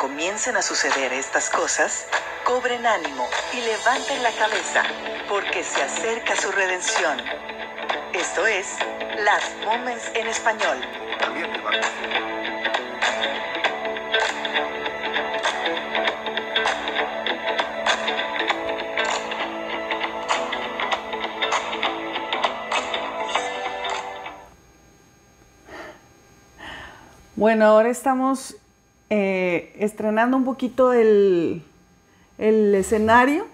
comiencen 0.00 0.56
a 0.56 0.62
suceder 0.62 1.12
estas 1.12 1.50
cosas, 1.50 2.06
cobren 2.44 2.86
ánimo 2.86 3.28
y 3.52 3.60
levanten 3.60 4.22
la 4.22 4.32
cabeza, 4.32 4.82
porque 5.28 5.62
se 5.62 5.82
acerca 5.82 6.34
su 6.36 6.50
redención. 6.50 7.18
Esto 8.14 8.46
es 8.46 8.78
Last 9.18 9.62
Moments 9.66 10.10
en 10.14 10.26
español. 10.26 10.78
Bueno, 27.36 27.66
ahora 27.66 27.90
estamos 27.90 28.56
eh, 29.10 29.74
estrenando 29.78 30.36
un 30.36 30.44
poquito 30.44 30.92
el, 30.92 31.64
el 32.38 32.74
escenario. 32.74 33.46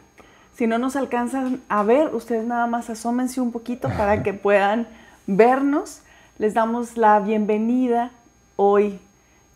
Si 0.55 0.66
no 0.66 0.79
nos 0.79 0.96
alcanzan 0.96 1.62
a 1.69 1.82
ver, 1.82 2.15
ustedes 2.15 2.46
nada 2.46 2.66
más 2.66 2.91
asómense 2.91 3.41
un 3.41 3.52
poquito 3.52 3.88
para 3.88 4.23
que 4.23 4.34
puedan 4.34 4.87
vernos. 5.27 6.02
Les 6.38 6.52
damos 6.52 6.98
la 6.98 7.19
bienvenida 7.20 8.10
hoy, 8.56 9.01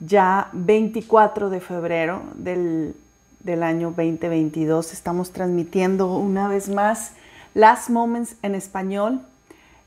ya 0.00 0.48
24 0.52 1.50
de 1.50 1.60
febrero 1.60 2.22
del, 2.34 2.96
del 3.40 3.62
año 3.62 3.88
2022. 3.88 4.94
Estamos 4.94 5.32
transmitiendo 5.32 6.16
una 6.16 6.48
vez 6.48 6.70
más 6.70 7.12
Last 7.52 7.90
Moments 7.90 8.36
en 8.42 8.54
español. 8.54 9.20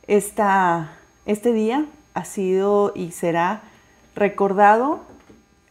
Esta, 0.05 0.91
este 1.25 1.53
día 1.53 1.87
ha 2.13 2.25
sido 2.25 2.91
y 2.93 3.11
será 3.11 3.61
recordado 4.15 5.01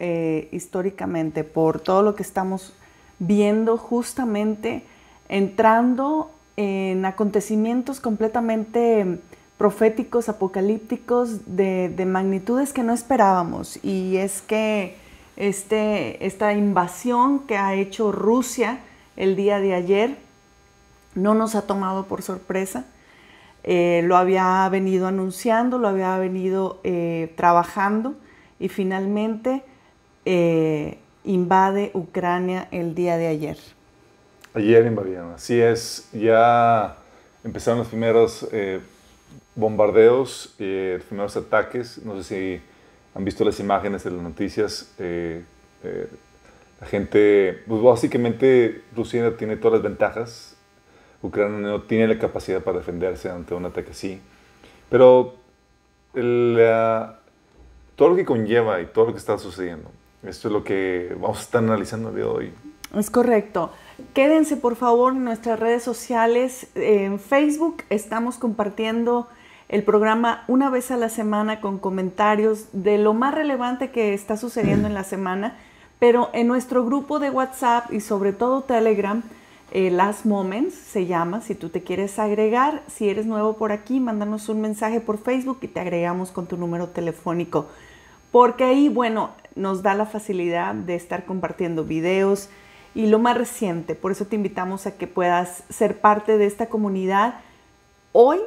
eh, 0.05 0.48
históricamente 0.50 1.45
por 1.45 1.78
todo 1.78 2.03
lo 2.03 2.17
que 2.17 2.25
estamos 2.25 2.72
viendo 3.20 3.77
justamente 3.77 4.83
entrando 5.28 6.33
en 6.56 7.05
acontecimientos 7.05 8.00
completamente 8.00 9.20
proféticos, 9.59 10.28
apocalípticos, 10.28 11.56
de, 11.56 12.05
magnitudes 12.05 12.72
que 12.72 12.83
no 12.83 12.92
esperábamos. 12.92 13.78
Y 13.84 14.17
es 14.17 14.42
que 14.42 14.97
este, 15.36 16.27
esta 16.27 16.53
invasión 16.53 17.47
que 17.47 17.56
ha 17.56 17.75
hecho 17.75 18.11
Rusia 18.11 18.81
el 19.16 19.37
día 19.37 19.61
de 19.61 19.75
ayer 19.75 20.16
no 21.14 21.34
nos 21.34 21.55
ha 21.55 21.62
tomado 21.62 22.06
por 22.06 22.22
sorpresa. 22.22 22.87
Eh, 23.62 24.03
lo 24.05 24.16
había 24.16 24.69
venido 24.69 25.06
anunciando, 25.06 25.78
lo 25.78 25.87
había 25.87 26.19
venido 26.19 26.81
eh, 26.83 27.33
trabajando 27.37 28.16
y 28.59 28.66
finalmente 28.66 29.62
eh, 30.25 30.98
invade 31.25 31.91
Ucrania 31.95 32.69
el 32.70 32.95
día 32.95 33.17
de 33.17 33.27
ayer. 33.27 33.59
Ayer 34.55 34.87
invadieron, 34.87 35.33
así 35.33 35.61
es. 35.61 36.09
Ya 36.12 36.97
empezaron 37.42 37.78
los 37.81 37.89
primeros 37.89 38.48
eh, 38.53 38.81
bombardeos, 39.55 40.55
eh, 40.59 40.97
los 40.98 41.06
primeros 41.06 41.37
ataques. 41.37 42.05
No 42.05 42.23
sé 42.23 42.23
si 42.23 42.62
han 43.15 43.25
visto 43.25 43.45
las 43.45 43.59
imágenes 43.61 44.05
de 44.05 44.11
las 44.11 44.23
noticias. 44.23 44.95
la 44.98 46.87
gente, 46.87 47.62
pues 47.67 47.83
básicamente 47.83 48.83
Rusia 48.95 49.37
tiene 49.37 49.56
todas 49.56 49.75
las 49.75 49.83
ventajas. 49.83 50.56
Ucrania 51.23 51.59
no 51.59 51.83
tiene 51.83 52.09
la 52.09 52.19
capacidad 52.19 52.62
para 52.62 52.78
defenderse 52.78 53.31
ante 53.31 53.55
un 53.55 53.65
ataque 53.65 53.93
así. 53.93 54.20
Pero 54.91 55.34
el, 56.15 56.59
todo 57.97 58.11
lo 58.11 58.17
que 58.17 58.25
conlleva 58.25 58.81
y 58.81 58.87
todo 58.87 59.06
lo 59.06 59.12
que 59.12 59.19
está 59.19 59.39
sucediendo. 59.39 59.91
Esto 60.22 60.49
es 60.49 60.53
lo 60.53 60.62
que 60.62 61.16
vamos 61.21 61.38
a 61.38 61.43
estar 61.43 61.65
analizando 61.65 62.10
el 62.10 62.15
día 62.15 62.25
de 62.25 62.31
hoy. 62.31 62.53
Es 62.94 63.10
correcto. 63.10 63.71
Quédense 64.15 64.56
por 64.56 64.77
favor 64.77 65.15
en 65.15 65.25
nuestras 65.25 65.59
redes 65.59 65.83
sociales. 65.83 66.69
En 66.75 67.19
Facebook 67.19 67.83
estamos 67.91 68.37
compartiendo 68.37 69.28
el 69.69 69.83
programa 69.83 70.44
una 70.49 70.71
vez 70.71 70.91
a 70.91 70.97
la 70.97 71.09
semana 71.09 71.60
con 71.60 71.78
comentarios 71.78 72.66
de 72.72 72.99
lo 72.99 73.15
más 73.15 73.34
relevante 73.34 73.91
que 73.91 74.12
está 74.12 74.37
sucediendo 74.37 74.87
en 74.87 74.94
la 74.94 75.05
semana. 75.05 75.56
Pero 75.99 76.31
en 76.34 76.47
nuestro 76.47 76.84
grupo 76.84 77.19
de 77.19 77.31
WhatsApp 77.31 77.93
y 77.93 78.00
sobre 78.00 78.33
todo 78.33 78.62
Telegram, 78.62 79.22
eh, 79.71 79.91
Last 79.91 80.27
Moments 80.27 80.75
se 80.75 81.06
llama. 81.06 81.41
Si 81.41 81.54
tú 81.54 81.71
te 81.71 81.83
quieres 81.83 82.19
agregar, 82.19 82.83
si 82.87 83.09
eres 83.09 83.25
nuevo 83.25 83.56
por 83.56 83.72
aquí, 83.72 83.99
mándanos 83.99 84.49
un 84.49 84.60
mensaje 84.60 85.00
por 85.00 85.19
Facebook 85.19 85.59
y 85.62 85.69
te 85.69 85.81
agregamos 85.81 86.31
con 86.31 86.47
tu 86.47 86.56
número 86.56 86.89
telefónico. 86.89 87.69
Porque 88.32 88.65
ahí, 88.65 88.88
bueno, 88.88 89.31
nos 89.54 89.82
da 89.82 89.94
la 89.94 90.06
facilidad 90.06 90.75
de 90.75 90.97
estar 90.97 91.25
compartiendo 91.25 91.84
videos 91.84 92.48
y 92.94 93.06
lo 93.06 93.19
más 93.19 93.37
reciente. 93.37 93.94
Por 93.94 94.10
eso 94.10 94.26
te 94.26 94.37
invitamos 94.37 94.87
a 94.87 94.97
que 94.97 95.06
puedas 95.06 95.62
ser 95.69 96.00
parte 96.00 96.38
de 96.38 96.47
esta 96.47 96.66
comunidad. 96.66 97.34
Hoy, 98.12 98.38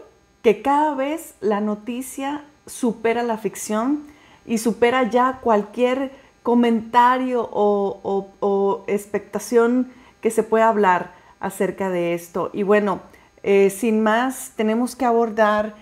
que 0.42 0.62
cada 0.62 0.94
vez 0.96 1.36
la 1.40 1.62
noticia 1.62 2.44
supera 2.66 3.24
la 3.24 3.38
ficción 3.38 4.04
y 4.46 4.58
supera 4.58 5.10
ya 5.10 5.40
cualquier 5.42 6.12
comentario 6.44 7.48
o, 7.52 8.84
expectación 8.88 9.92
que 10.22 10.30
se 10.32 10.44
pueda 10.44 10.68
hablar 10.68 11.14
acerca 11.40 11.90
de 11.90 12.14
esto. 12.14 12.50
Y 12.54 12.64
bueno, 12.64 13.02
eh, 13.44 13.70
sin 13.70 14.02
más, 14.02 14.54
tenemos 14.56 14.96
que 14.96 15.06
abordar 15.06 15.76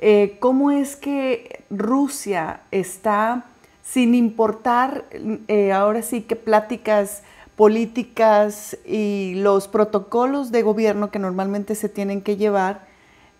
eh, 0.00 0.36
cómo 0.40 0.70
es 0.70 0.96
que 0.96 1.64
Rusia 1.70 2.60
está, 2.70 3.44
sin 3.82 4.14
importar 4.14 5.04
eh, 5.48 5.72
ahora 5.72 6.02
sí 6.02 6.22
que 6.22 6.36
pláticas 6.36 7.22
políticas 7.56 8.76
y 8.86 9.34
los 9.36 9.66
protocolos 9.66 10.52
de 10.52 10.62
gobierno 10.62 11.10
que 11.10 11.18
normalmente 11.18 11.74
se 11.74 11.88
tienen 11.88 12.22
que 12.22 12.36
llevar, 12.36 12.86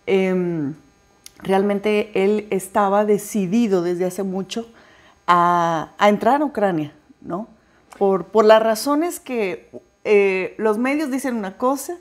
em, 0.07 0.73
realmente 1.37 2.11
él 2.13 2.47
estaba 2.49 3.05
decidido 3.05 3.81
desde 3.81 4.03
hace 4.03 4.23
mucho 4.23 4.67
a, 5.25 5.93
entrar 6.01 6.41
a 6.41 6.45
Ucrania, 6.45 6.91
¿no? 7.21 7.47
Por, 7.97 8.25
por 8.25 8.43
las 8.43 8.61
razones 8.61 9.21
que 9.21 9.69
eh, 10.03 10.53
los 10.57 10.77
medios 10.77 11.11
dicen 11.11 11.35
una 11.35 11.55
cosa, 11.57 11.95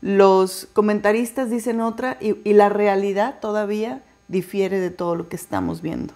los 0.00 0.68
comentaristas 0.72 1.50
dicen 1.50 1.80
otra 1.80 2.16
y, 2.20 2.34
la 2.52 2.68
realidad 2.68 3.40
todavía 3.40 4.02
difiere 4.28 4.78
de 4.78 4.90
todo 4.90 5.16
lo 5.16 5.28
que 5.28 5.36
estamos 5.36 5.82
viendo. 5.82 6.14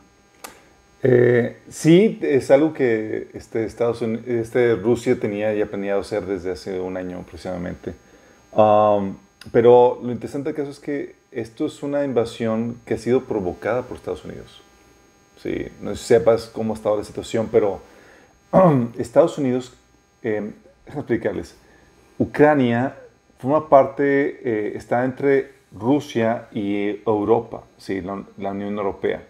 Eh, 1.02 1.58
sí, 1.68 2.18
es 2.22 2.50
algo 2.52 2.72
que 2.72 3.28
este, 3.34 3.64
Estados 3.64 4.02
Unidos, 4.02 4.24
este, 4.26 4.76
Rusia 4.76 5.18
tenía 5.18 5.52
ya 5.52 5.66
planeado 5.66 6.00
hacer 6.00 6.26
desde 6.26 6.52
hace 6.52 6.78
un 6.78 6.96
año 6.96 7.18
aproximadamente. 7.18 7.94
Um, 8.52 9.16
pero 9.50 9.98
lo 10.02 10.12
interesante 10.12 10.50
del 10.50 10.56
caso 10.56 10.70
es 10.70 10.78
que 10.78 11.16
esto 11.32 11.66
es 11.66 11.82
una 11.82 12.04
invasión 12.04 12.76
que 12.86 12.94
ha 12.94 12.98
sido 12.98 13.24
provocada 13.24 13.82
por 13.82 13.96
Estados 13.96 14.24
Unidos. 14.24 14.62
Sí, 15.42 15.66
no 15.80 15.96
sepas 15.96 16.46
cómo 16.46 16.74
estaba 16.74 16.96
la 16.96 17.04
situación, 17.04 17.48
pero 17.50 17.80
Estados 18.96 19.38
Unidos 19.38 19.72
eh, 20.22 20.52
déjame 20.86 21.00
explicarles. 21.00 21.56
Ucrania 22.18 22.96
forma 23.42 23.68
parte, 23.68 24.40
eh, 24.44 24.72
está 24.76 25.04
entre 25.04 25.50
Rusia 25.72 26.46
y 26.52 27.00
Europa, 27.04 27.64
¿sí? 27.76 28.00
la, 28.00 28.50
Unión 28.52 28.76
Europea. 28.76 29.24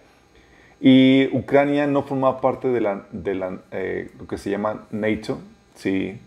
Y 0.81 1.34
Ucrania 1.34 1.87
no 1.87 2.03
forma 2.03 2.41
parte 2.41 2.69
de, 2.69 2.81
la, 2.83 3.06
de 3.11 3.34
la, 3.34 3.59
eh, 3.71 4.11
lo 4.19 4.27
que 4.27 4.37
se 4.37 4.50
llama 4.50 4.87
NATO, 4.91 5.39
¿sí? 5.75 6.21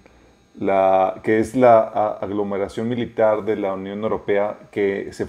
la, 0.60 1.22
que 1.22 1.40
es 1.40 1.56
la 1.56 2.18
aglomeración 2.22 2.90
militar 2.90 3.46
de 3.46 3.56
la 3.56 3.74
Unión 3.74 4.02
Europea 4.02 4.58
que 4.72 5.14
se, 5.14 5.28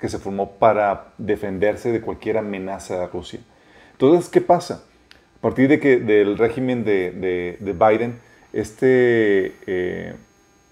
que 0.00 0.08
se 0.08 0.18
formó 0.18 0.52
para 0.52 1.08
defenderse 1.18 1.92
de 1.92 2.00
cualquier 2.00 2.38
amenaza 2.38 3.04
a 3.04 3.06
Rusia. 3.08 3.40
Entonces, 3.92 4.30
¿qué 4.30 4.40
pasa? 4.40 4.84
A 5.36 5.40
partir 5.42 5.68
de 5.68 5.78
que, 5.78 5.98
del 5.98 6.38
régimen 6.38 6.84
de, 6.84 7.10
de, 7.10 7.58
de 7.60 7.72
Biden, 7.74 8.18
este, 8.54 9.56
eh, 9.66 10.14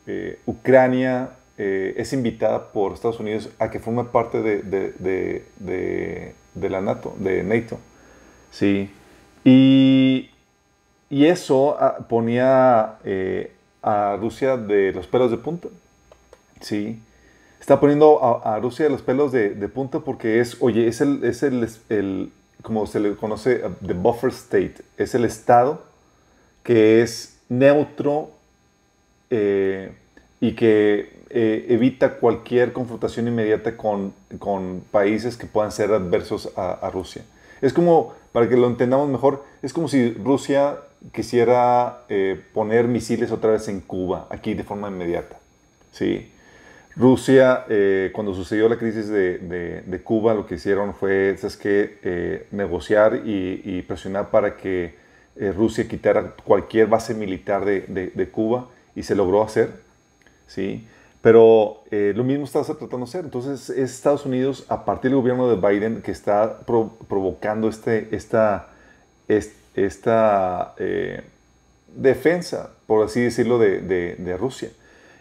eh, 0.06 0.38
Ucrania 0.46 1.30
eh, 1.58 1.94
es 1.96 2.12
invitada 2.12 2.72
por 2.72 2.92
Estados 2.92 3.20
Unidos 3.20 3.50
a 3.58 3.70
que 3.70 3.80
forme 3.80 4.04
parte 4.04 4.42
de, 4.42 5.44
la 6.54 6.80
NATO, 6.80 7.14
de 7.18 7.42
NATO. 7.42 7.78
Sí. 8.50 8.90
Y, 9.44 10.30
eso 11.10 11.76
ah, 11.80 11.98
ponía 12.08 12.98
a 13.82 14.16
Rusia 14.20 14.56
de 14.56 14.92
los 14.92 15.06
pelos 15.06 15.30
de 15.30 15.36
punta. 15.36 15.68
Sí. 16.60 17.00
Está 17.60 17.78
poniendo 17.78 18.42
a, 18.44 18.58
Rusia 18.58 18.86
de 18.86 18.90
los 18.90 19.02
pelos 19.02 19.32
de, 19.32 19.68
punta 19.68 20.00
porque 20.00 20.40
es, 20.40 20.56
oye, 20.60 20.88
es 20.88 21.00
el, 21.00 21.22
es 21.24 21.42
el, 21.42 22.32
como 22.62 22.86
se 22.86 23.00
le 23.00 23.14
conoce, 23.16 23.62
the 23.86 23.92
buffer 23.92 24.30
state, 24.30 24.76
es 24.96 25.14
el 25.14 25.24
estado 25.24 25.82
que 26.62 27.02
es 27.02 27.38
neutro 27.48 28.30
eh, 29.30 29.92
y 30.40 30.52
que 30.52 31.20
eh, 31.32 31.66
evita 31.68 32.14
cualquier 32.14 32.72
confrontación 32.72 33.28
inmediata 33.28 33.76
con, 33.76 34.12
con, 34.40 34.82
países 34.90 35.36
que 35.36 35.46
puedan 35.46 35.70
ser 35.70 35.92
adversos 35.92 36.50
a, 36.56 36.90
Rusia. 36.92 37.22
Es 37.60 37.72
como, 37.72 38.14
para 38.32 38.48
que 38.48 38.56
lo 38.56 38.66
entendamos 38.66 39.08
mejor, 39.08 39.44
es 39.62 39.72
como 39.72 39.86
si 39.86 40.12
Rusia 40.14 40.78
quisiera 41.12 42.00
eh, 42.08 42.40
poner 42.52 42.88
misiles 42.88 43.30
otra 43.30 43.50
vez 43.52 43.68
en 43.68 43.80
Cuba, 43.80 44.26
aquí 44.28 44.54
de 44.54 44.64
forma 44.64 44.88
inmediata. 44.88 45.38
¿sí? 45.92 46.32
Rusia, 46.96 47.64
eh, 47.68 48.10
cuando 48.12 48.34
sucedió 48.34 48.68
la 48.68 48.76
crisis 48.76 49.08
de, 49.08 50.00
Cuba, 50.02 50.34
lo 50.34 50.46
que 50.46 50.56
hicieron 50.56 50.94
fue 50.94 51.36
que, 51.60 52.46
negociar 52.50 53.22
y, 53.24 53.82
presionar 53.82 54.30
para 54.30 54.56
que 54.56 54.96
Rusia 55.56 55.86
quitara 55.86 56.34
cualquier 56.44 56.88
base 56.88 57.14
militar 57.14 57.64
de, 57.64 58.28
Cuba 58.32 58.68
y 59.00 59.02
se 59.02 59.14
logró 59.14 59.42
hacer. 59.42 59.80
¿sí? 60.46 60.86
Pero 61.22 61.82
lo 61.90 62.24
mismo 62.24 62.44
está 62.44 62.62
tratando 62.62 62.98
de 62.98 63.04
hacer. 63.04 63.24
Entonces 63.24 63.68
es 63.70 63.92
Estados 63.92 64.24
Unidos, 64.24 64.64
a 64.68 64.84
partir 64.84 65.10
del 65.10 65.20
gobierno 65.20 65.48
de 65.50 65.56
Biden, 65.56 66.02
que 66.02 66.12
está 66.12 66.60
provocando 66.60 67.68
este, 67.68 68.14
esta, 68.14 68.68
esta 69.74 70.74
defensa, 71.94 72.70
por 72.86 73.04
así 73.04 73.20
decirlo, 73.20 73.58
de 73.58 74.36
Rusia. 74.38 74.70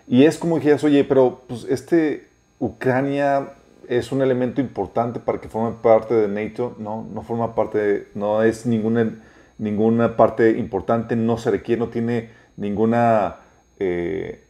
Y 0.10 0.24
es 0.24 0.40
como 0.40 0.56
dijeras, 0.56 0.84
oye, 0.84 1.04
pero 1.04 1.44
pues 1.48 1.68
este 1.70 2.28
Ucrania 2.58 3.50
es 3.88 4.12
un 4.12 4.24
elemento 4.24 4.60
importante 4.60 5.20
para 5.20 5.40
que 5.40 5.48
forme 5.48 5.78
parte 5.82 6.16
de 6.16 6.28
NATO. 6.28 6.76
No, 6.80 7.08
no 7.14 7.22
forma 7.22 7.54
parte, 7.54 8.08
no 8.16 8.42
es 8.42 8.66
ninguna, 8.66 9.22
ninguna 9.60 10.18
parte 10.18 10.58
importante, 10.58 11.16
no 11.16 11.38
se 11.38 11.52
requiere, 11.52 11.80
no 11.80 11.90
tiene 11.90 12.32
ninguna, 12.58 13.38
eh, 13.80 14.44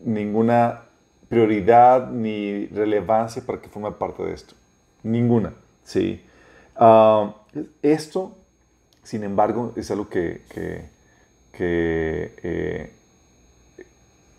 ninguna 0.00 0.82
prioridad 1.28 2.10
ni 2.10 2.66
relevancia 2.66 3.42
para 3.44 3.60
que 3.60 3.68
forme 3.68 3.92
parte 3.92 4.22
de 4.22 4.34
esto. 4.34 4.54
Ninguna, 5.02 5.52
¿sí? 5.84 6.24
Ah, 6.76 7.34
esto, 7.82 8.36
sin 9.02 9.24
embargo, 9.24 9.72
es 9.76 9.90
algo 9.90 10.08
que, 10.08 10.42
eh, 11.52 12.92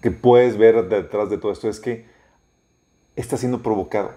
que 0.01 0.11
puedes 0.11 0.57
ver 0.57 0.87
detrás 0.87 1.29
de 1.29 1.37
todo 1.37 1.51
esto 1.51 1.69
es 1.69 1.79
que 1.79 2.05
está 3.15 3.37
siendo 3.37 3.61
provocado. 3.61 4.11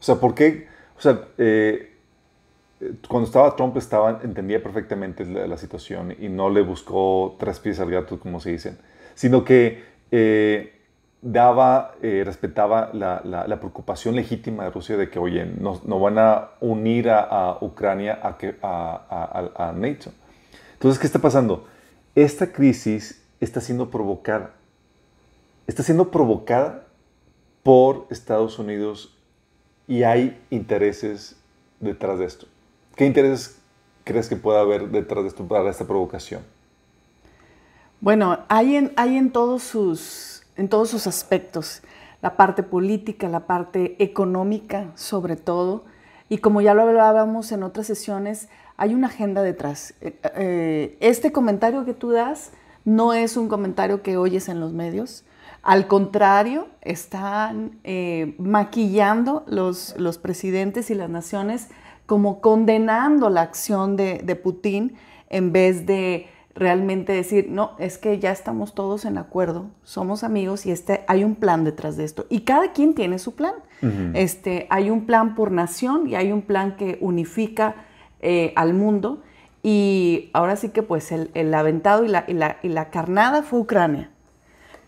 O 0.00 0.02
sea, 0.02 0.16
¿por 0.16 0.34
qué? 0.34 0.68
O 0.96 1.00
sea, 1.00 1.26
eh, 1.38 1.92
cuando 3.08 3.26
estaba 3.26 3.56
Trump 3.56 3.76
estaba, 3.76 4.20
entendía 4.22 4.62
perfectamente 4.62 5.24
la, 5.24 5.56
situación 5.56 6.14
y 6.18 6.28
no 6.28 6.48
le 6.48 6.62
buscó 6.62 7.36
tres 7.38 7.58
pies 7.58 7.80
al 7.80 7.90
gato, 7.90 8.20
como 8.20 8.40
se 8.40 8.52
dicen, 8.52 8.78
sino 9.18 9.44
que 9.44 9.82
eh, 10.12 10.78
daba, 11.20 11.96
eh, 12.02 12.22
respetaba 12.24 12.90
la, 12.92 13.58
preocupación 13.58 14.14
legítima 14.14 14.62
de 14.62 14.70
Rusia 14.70 14.96
de 14.96 15.10
que, 15.10 15.18
oye, 15.18 15.44
no, 15.44 15.80
no 15.84 15.98
van 15.98 16.18
a 16.18 16.50
unir 16.60 17.10
a, 17.10 17.58
Ucrania 17.60 18.20
a, 18.22 18.38
que, 18.38 18.54
NATO. 19.74 20.12
Entonces, 20.74 21.00
¿qué 21.00 21.06
está 21.08 21.18
pasando? 21.18 21.66
Esta 22.14 22.52
crisis 22.52 23.24
está 23.40 23.60
siendo 23.60 23.90
provocada 23.90 24.52
está 25.66 25.82
siendo 25.82 26.10
provocada 26.10 26.86
por 27.62 28.06
Estados 28.10 28.58
Unidos 28.58 29.14
y 29.88 30.02
hay 30.04 30.40
intereses 30.50 31.36
detrás 31.78 32.18
de 32.18 32.24
esto. 32.24 32.46
¿Qué 32.96 33.04
intereses 33.04 33.58
crees 34.04 34.28
que 34.28 34.36
pueda 34.36 34.60
haber 34.60 34.88
detrás 34.88 35.24
de 35.24 35.28
esto 35.28 35.46
para 35.46 35.68
esta 35.68 35.86
provocación? 35.86 36.42
Bueno, 38.00 38.38
hay 38.48 38.76
en, 38.76 39.32
todos, 39.32 39.62
sus, 39.62 41.06
aspectos, 41.06 41.82
la 42.22 42.36
parte 42.36 42.62
política, 42.62 43.28
la 43.28 43.46
parte 43.46 43.96
económica 44.02 44.92
sobre 44.94 45.34
todo, 45.34 45.84
y 46.28 46.38
como 46.38 46.60
ya 46.60 46.74
lo 46.74 46.82
hablábamos 46.82 47.50
en 47.50 47.64
otras 47.64 47.86
sesiones, 47.86 48.48
hay 48.76 48.94
una 48.94 49.08
agenda 49.08 49.42
detrás. 49.42 49.94
Eh, 50.00 50.16
eh, 50.36 50.96
este 51.00 51.32
comentario 51.32 51.84
que 51.84 51.94
tú 51.94 52.10
das 52.10 52.52
no 52.84 53.14
es 53.14 53.36
un 53.36 53.48
comentario 53.48 54.02
que 54.02 54.16
oyes 54.16 54.48
en 54.48 54.60
los 54.60 54.72
medios, 54.72 55.24
al 55.62 55.88
contrario, 55.88 56.68
están 56.82 57.78
eh, 57.82 58.34
maquillando 58.38 59.44
los, 59.46 59.94
presidentes 60.22 60.90
y 60.90 60.94
las 60.94 61.10
naciones 61.10 61.68
como 62.06 62.40
condenando 62.40 63.28
la 63.28 63.42
acción 63.42 63.96
de, 63.96 64.40
Putin 64.42 64.94
en 65.28 65.52
vez 65.52 65.84
de 65.84 66.28
realmente 66.58 67.12
decir, 67.12 67.46
no, 67.48 67.72
es 67.78 67.98
que 67.98 68.18
ya 68.18 68.32
estamos 68.32 68.74
todos 68.74 69.04
en 69.04 69.16
acuerdo, 69.16 69.66
somos 69.84 70.24
amigos 70.24 70.66
y 70.66 70.72
este, 70.72 71.04
hay 71.06 71.22
un 71.22 71.36
plan 71.36 71.64
detrás 71.64 71.96
de 71.96 72.04
esto. 72.04 72.26
Y 72.28 72.40
cada 72.40 72.72
quien 72.72 72.94
tiene 72.94 73.18
su 73.18 73.34
plan. 73.34 73.54
este, 74.14 74.66
hay 74.70 74.90
un 74.90 75.06
plan 75.06 75.36
por 75.36 75.52
nación 75.52 76.08
y 76.08 76.16
hay 76.16 76.32
un 76.32 76.42
plan 76.42 76.76
que 76.76 76.98
unifica 77.00 77.76
eh, 78.20 78.52
al 78.56 78.74
mundo. 78.74 79.22
Y 79.62 80.30
ahora 80.32 80.56
sí 80.56 80.70
que 80.70 80.82
pues 80.82 81.12
el, 81.12 81.54
aventado 81.54 82.04
y 82.04 82.08
la, 82.08 82.24
y 82.62 82.68
la 82.68 82.90
carnada 82.90 83.42
fue 83.42 83.60
Ucrania. 83.60 84.10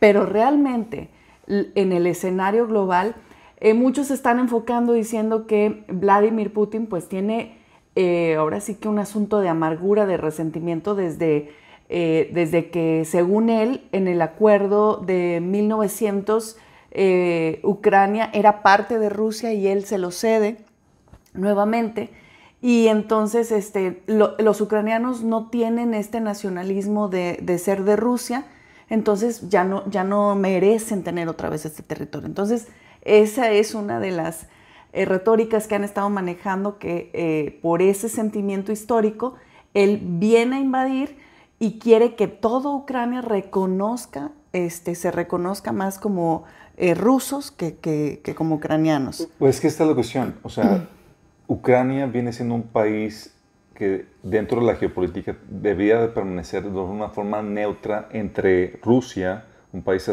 Pero 0.00 0.26
realmente 0.26 1.10
en 1.46 1.92
el 1.92 2.06
escenario 2.06 2.66
global, 2.66 3.14
eh, 3.58 3.74
muchos 3.74 4.08
se 4.08 4.14
están 4.14 4.38
enfocando 4.38 4.92
diciendo 4.92 5.46
que 5.46 5.84
Vladimir 5.88 6.52
Putin 6.52 6.86
pues 6.86 7.08
tiene 7.08 7.60
eh, 7.96 8.36
ahora 8.36 8.60
sí 8.60 8.76
que 8.76 8.88
un 8.88 8.98
asunto 8.98 9.40
de 9.40 9.48
amargura, 9.48 10.06
de 10.06 10.16
resentimiento 10.16 10.94
desde, 10.94 11.50
eh, 11.90 12.30
desde 12.32 12.70
que 12.70 13.04
según 13.04 13.50
él 13.50 13.82
en 13.92 14.08
el 14.08 14.22
acuerdo 14.22 14.96
de 14.96 15.40
1900 15.42 16.56
Ucrania 17.62 18.30
era 18.32 18.62
parte 18.62 18.98
de 18.98 19.10
Rusia 19.10 19.52
y 19.52 19.68
él 19.68 19.84
se 19.84 19.98
lo 19.98 20.10
cede 20.10 20.56
nuevamente. 21.34 22.10
Y 22.62 22.88
entonces 22.88 23.52
este, 23.52 24.02
los 24.06 24.60
ucranianos 24.60 25.22
no 25.22 25.48
tienen 25.48 25.94
este 25.94 26.20
nacionalismo 26.20 27.08
de, 27.08 27.38
de 27.42 27.58
ser 27.58 27.84
de 27.84 27.96
Rusia, 27.96 28.44
entonces 28.90 29.48
ya 29.48 29.64
no, 29.64 29.88
ya 29.88 30.04
no 30.04 30.34
merecen 30.34 31.02
tener 31.04 31.28
otra 31.28 31.48
vez 31.48 31.64
este 31.64 31.82
territorio. 31.82 32.26
Entonces, 32.26 32.68
esa 33.02 33.50
es 33.50 33.74
una 33.74 34.00
de 34.00 34.10
las 34.10 34.48
eh, 34.92 35.04
retóricas 35.04 35.68
que 35.68 35.76
han 35.76 35.84
estado 35.84 36.10
manejando 36.10 36.78
que 36.78 37.10
eh, 37.14 37.58
por 37.62 37.80
ese 37.80 38.08
sentimiento 38.08 38.72
histórico, 38.72 39.36
él 39.72 40.00
viene 40.02 40.56
a 40.56 40.60
invadir 40.60 41.16
y 41.60 41.78
quiere 41.78 42.16
que 42.16 42.26
toda 42.26 42.70
Ucrania 42.70 43.20
reconozca, 43.20 44.32
este, 44.52 44.96
se 44.96 45.12
reconozca 45.12 45.70
más 45.70 45.98
como 45.98 46.44
eh, 46.78 46.94
rusos 46.94 47.50
que, 47.50 47.76
que, 47.76 48.34
como 48.34 48.56
ucranianos. 48.56 49.28
Pues 49.38 49.60
que 49.60 49.68
esta 49.68 49.84
es 49.84 49.88
la 49.90 49.94
cuestión. 49.94 50.34
O 50.42 50.48
sea, 50.48 50.88
Ucrania 51.46 52.06
viene 52.06 52.32
siendo 52.32 52.54
un 52.54 52.62
país 52.62 53.34
que 53.74 54.06
dentro 54.22 54.60
de 54.60 54.66
la 54.66 54.76
geopolítica 54.76 55.36
debía 55.48 56.00
de 56.00 56.08
permanecer 56.08 56.62
de 56.62 56.78
una 56.78 57.10
forma 57.10 57.42
neutra 57.42 58.08
entre 58.12 58.80
Rusia, 58.82 59.44
un 59.72 59.82
país 59.82 60.10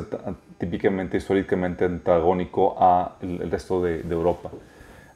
típicamente, 0.58 1.18
históricamente 1.18 1.86
antagónico 1.86 2.75
a 2.77 3.16
el, 3.22 3.50
resto 3.50 3.82
de, 3.82 4.01
Europa. 4.01 4.51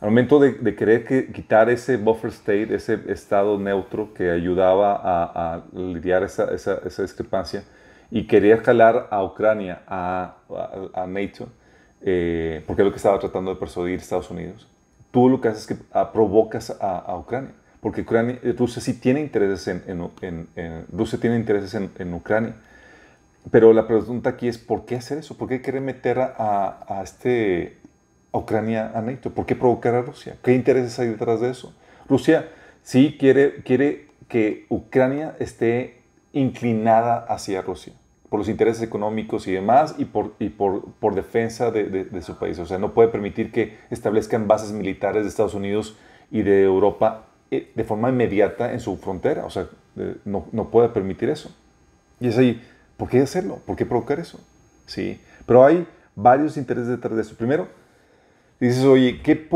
Al 0.02 0.10
momento 0.10 0.40
de, 0.40 0.76
querer 0.76 1.06
que, 1.06 1.32
quitar 1.32 1.70
ese 1.70 1.96
buffer 1.96 2.32
state, 2.32 2.74
ese 2.76 3.00
estado 3.08 3.58
neutro 3.58 4.14
que 4.14 4.32
ayudaba 4.32 5.00
a, 5.02 5.64
lidiar 5.74 6.24
esa, 6.24 6.54
esa, 6.54 6.82
esa, 6.86 7.04
discrepancia, 7.04 7.64
y 8.10 8.28
quería 8.28 8.58
jalar 8.58 9.08
a 9.10 9.24
Ucrania 9.24 9.84
a, 9.88 10.36
a 10.94 11.08
NATO, 11.08 11.48
eh, 12.02 12.64
porque 12.68 12.82
es 12.82 12.86
lo 12.86 12.92
que 12.92 12.98
estaba 12.98 13.20
tratando 13.20 13.54
de 13.54 13.60
persuadir 13.60 14.00
Estados 14.00 14.30
Unidos, 14.30 14.68
tú 15.12 15.30
lo 15.30 15.40
que 15.40 15.48
haces 15.48 15.70
es 15.70 15.78
que 15.78 15.84
provocas 16.12 16.76
a 16.82 17.16
Ucrania 17.16 17.52
porque 17.82 18.02
Ucrania, 18.02 18.40
eh, 18.44 18.54
Rusia 18.58 18.82
sí 18.82 18.94
tiene 18.94 19.20
intereses 19.22 19.68
en, 19.68 20.88
Rusia 20.92 21.20
tiene 21.20 21.36
intereses 21.36 21.74
en, 21.74 22.14
Ucrania. 22.14 22.54
Pero 23.50 23.74
la 23.74 23.88
pregunta 23.88 24.30
aquí 24.30 24.48
es, 24.48 24.60
¿por 24.60 24.86
qué 24.86 24.96
hacer 24.96 25.18
eso? 25.18 25.36
¿Por 25.36 25.50
qué 25.50 25.64
querer 25.64 25.82
meter 25.82 26.20
a, 26.20 26.86
a, 26.88 27.02
este, 27.02 27.80
a 28.32 28.38
Ucrania 28.38 28.92
a 28.94 29.02
NATO? 29.02 29.32
¿Por 29.32 29.46
qué 29.46 29.56
provocar 29.56 29.96
a 29.96 30.02
Rusia? 30.02 30.38
¿Qué 30.44 30.54
intereses 30.54 30.98
hay 31.00 31.10
detrás 31.10 31.42
de 31.42 31.50
eso? 31.50 31.74
Rusia 32.08 32.50
sí 32.84 33.18
quiere, 33.20 33.64
quiere 33.64 34.08
que 34.28 34.66
Ucrania 34.70 35.36
esté 35.40 36.02
inclinada 36.34 37.26
hacia 37.28 37.62
Rusia 37.62 37.94
por 38.32 38.40
los 38.40 38.48
intereses 38.48 38.82
económicos 38.82 39.46
y 39.46 39.52
demás, 39.52 39.96
y 39.98 40.06
por, 40.06 40.36
y 40.40 40.48
por, 40.48 40.86
por 41.02 41.16
defensa 41.16 41.70
de, 41.70 42.06
de, 42.06 42.22
su 42.22 42.40
país. 42.40 42.58
O 42.60 42.66
sea, 42.66 42.78
no 42.78 42.94
puede 42.94 43.10
permitir 43.10 43.52
que 43.52 43.78
establezcan 43.90 44.48
bases 44.48 44.72
militares 44.72 45.24
de 45.24 45.28
Estados 45.28 45.54
Unidos 45.54 45.98
y 46.32 46.42
de 46.42 46.64
Europa 46.64 47.26
eh, 47.52 47.74
de 47.76 47.84
forma 47.84 48.08
inmediata 48.08 48.72
en 48.72 48.80
su 48.80 48.96
frontera. 48.96 49.44
O 49.46 49.50
sea, 49.50 49.68
no, 50.24 50.46
no, 50.54 50.70
puede 50.70 50.88
permitir 50.88 51.30
eso. 51.30 51.54
Y 52.22 52.30
es 52.30 52.38
ahí, 52.38 52.66
¿por 52.96 53.10
qué 53.10 53.20
hacerlo? 53.20 53.60
¿Por 53.66 53.76
qué 53.76 53.86
provocar 53.86 54.18
eso? 54.18 54.40
Sí, 54.86 55.20
pero 55.46 55.66
hay 55.66 55.86
varios 56.16 56.56
intereses 56.56 56.88
detrás 56.88 57.18
de 57.18 57.24
eso. 57.24 57.36
Primero, 57.36 57.68
dices, 58.68 58.86
oye, 58.86 59.22
¿qué, 59.22 59.48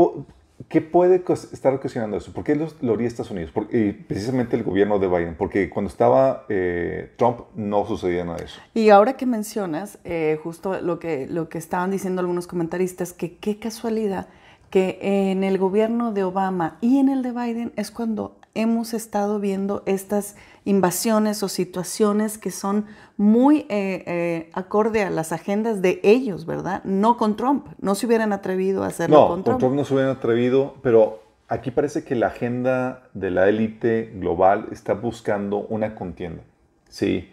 ¿qué 0.68 0.80
puede 0.80 1.22
estar 1.28 1.74
ocasionando 1.74 2.16
eso? 2.16 2.32
¿Por 2.32 2.44
qué 2.44 2.56
lo, 2.56 2.92
haría 2.92 3.06
Estados 3.06 3.30
Unidos? 3.30 3.50
Porque, 3.52 3.96
precisamente 4.06 4.56
el 4.56 4.62
gobierno 4.62 4.98
de 4.98 5.08
Biden, 5.08 5.34
porque 5.36 5.70
cuando 5.70 5.90
estaba 5.90 6.44
eh, 6.48 7.12
Trump 7.16 7.40
no 7.54 7.86
sucedía 7.86 8.24
nada 8.24 8.38
de 8.38 8.44
eso. 8.46 8.60
Y 8.74 8.90
ahora 8.90 9.16
que 9.16 9.26
mencionas 9.26 9.98
eh, 10.04 10.38
justo 10.42 10.80
lo 10.80 10.98
que, 10.98 11.26
lo 11.26 11.48
que 11.48 11.58
estaban 11.58 11.90
diciendo 11.90 12.20
algunos 12.20 12.46
comentaristas, 12.46 13.12
que 13.12 13.36
qué 13.36 13.58
casualidad 13.58 14.28
que 14.70 14.98
en 15.00 15.44
el 15.44 15.58
gobierno 15.58 16.12
de 16.12 16.24
Obama 16.24 16.78
y 16.80 16.98
en 16.98 17.08
el 17.08 17.22
de 17.22 17.32
Biden 17.32 17.72
es 17.76 17.90
cuando 17.90 18.36
hemos 18.56 18.94
estado 18.94 19.38
viendo 19.40 19.82
estas 19.86 20.36
invasiones 20.64 21.42
o 21.42 21.48
situaciones 21.48 22.38
que 22.38 22.50
son 22.50 22.86
muy 23.16 23.66
eh, 23.68 24.02
eh, 24.06 24.50
acorde 24.52 25.02
a 25.02 25.10
las 25.10 25.32
agendas 25.32 25.80
de 25.82 26.00
ellos, 26.02 26.46
¿verdad? 26.46 26.82
No 26.84 27.16
con 27.16 27.36
Trump. 27.36 27.68
No 27.80 27.94
se 27.94 28.06
hubieran 28.06 28.32
atrevido 28.32 28.82
a 28.82 28.88
hacerlo 28.88 29.28
con 29.28 29.44
Trump. 29.44 29.54
con 29.54 29.58
Trump 29.58 29.74
no 29.76 29.84
se 29.84 29.94
hubieran 29.94 30.16
atrevido, 30.16 30.74
pero 30.82 31.22
aquí 31.48 31.70
parece 31.70 32.04
que 32.04 32.14
la 32.14 32.28
agenda 32.28 33.08
de 33.14 33.30
la 33.30 33.48
élite 33.48 34.12
global 34.16 34.68
está 34.72 34.94
buscando 34.94 35.58
una 35.68 35.94
contienda. 35.94 36.42
Sí. 36.88 37.30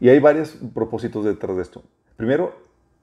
Y 0.00 0.08
hay 0.08 0.20
varios 0.20 0.56
propósitos 0.74 1.24
detrás 1.24 1.56
de 1.56 1.62
esto. 1.62 1.82
Primero, 2.16 2.54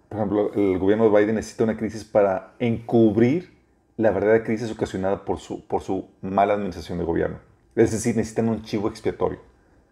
por 0.09 0.17
ejemplo, 0.17 0.53
el 0.53 0.77
gobierno 0.79 1.09
de 1.09 1.19
Biden 1.19 1.35
necesita 1.35 1.63
una 1.63 1.77
crisis 1.77 2.05
para 2.05 2.53
encubrir 2.59 3.53
la 3.97 4.11
verdadera 4.11 4.43
crisis 4.43 4.71
ocasionada 4.71 5.25
por 5.25 5.39
su, 5.39 5.65
por 5.65 5.81
su 5.81 6.09
mala 6.21 6.53
administración 6.53 6.97
de 6.97 7.05
gobierno. 7.05 7.39
Es 7.75 7.91
decir, 7.91 8.15
necesitan 8.15 8.49
un 8.49 8.63
chivo 8.63 8.87
expiatorio. 8.89 9.39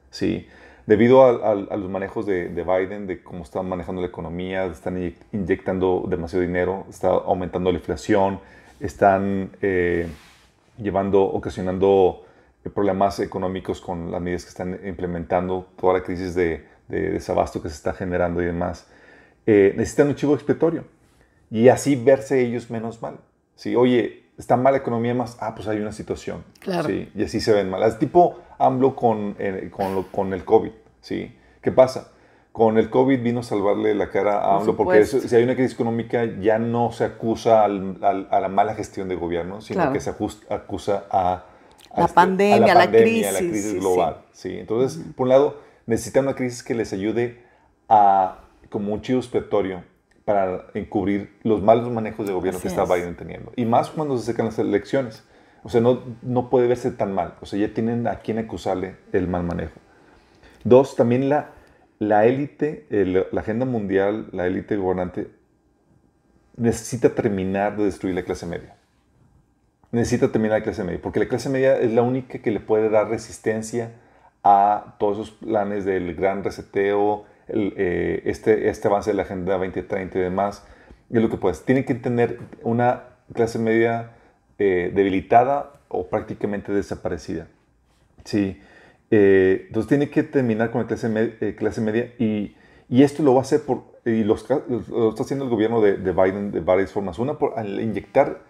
¿sí? 0.09 0.47
Debido 0.85 1.23
a, 1.23 1.55
los 1.55 1.89
manejos 1.89 2.25
de, 2.25 2.47
Biden, 2.49 3.07
de 3.07 3.23
cómo 3.23 3.43
están 3.43 3.67
manejando 3.67 4.01
la 4.01 4.07
economía, 4.07 4.65
están 4.65 5.13
inyectando 5.31 6.05
demasiado 6.09 6.41
dinero, 6.41 6.85
está 6.89 7.09
aumentando 7.09 7.71
la 7.71 7.77
inflación, 7.77 8.39
están 8.79 9.51
eh, 9.61 10.07
llevando, 10.77 11.23
ocasionando 11.23 12.25
problemas 12.73 13.19
económicos 13.19 13.81
con 13.81 14.11
las 14.11 14.21
medidas 14.21 14.43
que 14.43 14.49
están 14.49 14.79
implementando, 14.85 15.67
toda 15.79 15.93
la 15.93 16.03
crisis 16.03 16.35
de, 16.35 16.65
desabasto 16.87 17.61
que 17.61 17.69
se 17.69 17.75
está 17.75 17.93
generando 17.93 18.41
y 18.41 18.45
demás. 18.45 18.87
Eh, 19.45 19.73
necesitan 19.75 20.09
un 20.09 20.15
chivo 20.15 20.35
expiatorio 20.35 20.85
y 21.49 21.69
así 21.69 21.95
verse 21.95 22.41
ellos 22.41 22.69
menos 22.69 23.01
mal. 23.01 23.19
¿sí? 23.55 23.75
Oye, 23.75 24.22
está 24.37 24.57
mal 24.57 24.73
la 24.73 24.79
economía 24.79 25.13
más, 25.13 25.37
ah, 25.39 25.53
pues 25.55 25.67
hay 25.67 25.79
una 25.79 25.91
situación. 25.91 26.43
Claro. 26.59 26.87
¿sí? 26.87 27.09
Y 27.15 27.23
así 27.23 27.39
se 27.39 27.53
ven 27.53 27.69
mal. 27.69 27.83
Es 27.83 27.99
tipo 27.99 28.39
AMLO 28.57 28.95
con, 28.95 29.35
eh, 29.39 29.69
con, 29.71 30.03
con, 30.03 30.33
el 30.33 30.43
COVID. 30.43 30.71
¿sí? 31.01 31.35
¿Qué 31.61 31.71
pasa? 31.71 32.11
Con 32.51 32.77
el 32.77 32.89
COVID 32.89 33.21
vino 33.21 33.39
a 33.39 33.43
salvarle 33.43 33.95
la 33.95 34.09
cara 34.09 34.39
a 34.39 34.57
AMLO 34.57 34.75
porque 34.75 35.05
si 35.05 35.35
hay 35.35 35.43
una 35.43 35.55
crisis 35.55 35.73
económica 35.73 36.25
ya 36.39 36.59
no 36.59 36.91
se 36.91 37.03
acusa 37.03 37.63
al, 37.63 37.97
a 38.01 38.39
la 38.39 38.47
mala 38.47 38.75
gestión 38.75 39.09
de 39.09 39.15
gobierno, 39.15 39.61
sino 39.61 39.91
que 39.91 39.99
se 39.99 40.11
acusa 40.11 41.05
a, 41.09 41.45
la, 41.95 42.03
este, 42.03 42.13
pandemia, 42.13 42.73
a 42.73 42.75
la, 42.75 42.91
crisis, 42.91 43.27
a 43.27 43.31
la 43.31 43.39
crisis 43.39 43.79
global. 43.79 44.21
Sí, 44.31 44.57
Entonces, 44.59 45.03
por 45.15 45.25
un 45.25 45.29
lado, 45.29 45.57
necesitan 45.87 46.25
una 46.25 46.35
crisis 46.35 46.63
que 46.63 46.75
les 46.75 46.93
ayude 46.93 47.43
a, 47.89 48.39
como 48.69 48.93
un 48.93 49.01
chivo 49.01 49.19
expiatorio, 49.19 49.83
para 50.25 50.67
encubrir 50.73 51.37
los 51.43 51.61
malos 51.61 51.89
manejos 51.91 52.25
de 52.25 52.33
gobierno 52.33 52.59
que 52.59 52.67
está 52.67 52.85
Biden 52.85 53.15
teniendo. 53.15 53.51
Y 53.55 53.65
más 53.65 53.89
cuando 53.89 54.17
se 54.17 54.23
acercan 54.23 54.47
las 54.47 54.59
elecciones. 54.59 55.23
O 55.63 55.69
sea, 55.69 55.81
no, 55.81 56.01
no 56.21 56.49
puede 56.49 56.67
verse 56.67 56.91
tan 56.91 57.13
mal. 57.13 57.35
O 57.41 57.45
sea, 57.45 57.59
ya 57.59 57.73
tienen 57.73 58.07
a 58.07 58.19
quién 58.19 58.37
acusarle 58.37 58.97
el 59.11 59.27
mal 59.27 59.43
manejo. 59.43 59.79
Dos, 60.63 60.95
también 60.95 61.29
la, 61.29 61.51
la 61.99 62.25
élite, 62.25 62.85
la 62.89 63.41
agenda 63.41 63.65
mundial, 63.65 64.29
la 64.31 64.47
élite 64.47 64.75
gobernante, 64.77 65.29
necesita 66.55 67.09
terminar 67.09 67.77
de 67.77 67.85
destruir 67.85 68.15
la 68.15 68.23
clase 68.23 68.45
media. 68.45 68.75
Necesita 69.91 70.31
terminar 70.31 70.59
la 70.59 70.63
clase 70.63 70.83
media, 70.83 70.99
porque 71.01 71.19
la 71.19 71.27
clase 71.27 71.49
media 71.49 71.77
es 71.77 71.91
la 71.91 72.01
única 72.01 72.39
que 72.39 72.51
le 72.51 72.59
puede 72.59 72.89
dar 72.89 73.09
resistencia 73.09 73.91
a 74.43 74.95
todos 74.99 75.17
esos 75.17 75.31
planes 75.31 75.85
del 75.85 76.15
gran 76.15 76.43
reseteo, 76.43 77.25
eh, 77.47 78.21
este, 78.25 78.69
este 78.69 78.87
avance 78.87 79.11
de 79.11 79.17
la 79.17 79.23
Agenda 79.23 79.53
2030 79.53 80.17
y 80.17 80.21
demás, 80.21 80.65
es 81.11 81.21
lo 81.21 81.29
que 81.29 81.37
puedes. 81.37 81.63
Tienen 81.65 81.83
que 81.83 81.95
tener 81.95 82.39
una 82.61 83.03
clase 83.33 83.59
media 83.59 84.11
eh, 84.57 84.91
debilitada 84.93 85.73
o 85.89 86.07
prácticamente 86.07 86.71
desaparecida. 86.71 87.47
Sí. 88.23 88.59
Eh, 89.11 89.65
entonces 89.67 89.89
tiene 89.89 90.09
que 90.09 90.23
terminar 90.23 90.71
con 90.71 90.81
la 90.81 90.87
clase, 90.87 91.55
clase 91.55 91.81
media 91.81 92.13
y, 92.17 92.55
y, 92.89 93.03
esto 93.03 93.21
lo 93.21 93.33
va 93.33 93.39
a 93.39 93.43
hacer 93.43 93.61
por, 93.61 93.83
y 94.05 94.23
lo, 94.23 94.33
está 94.33 94.63
haciendo 95.19 95.45
el 95.45 95.51
gobierno 95.51 95.81
de, 95.81 95.97
de, 95.97 96.11
Biden 96.11 96.51
de 96.51 96.61
varias 96.61 96.91
formas. 96.91 97.19
Una, 97.19 97.37
por 97.37 97.59
al 97.59 97.79
inyectar 97.79 98.41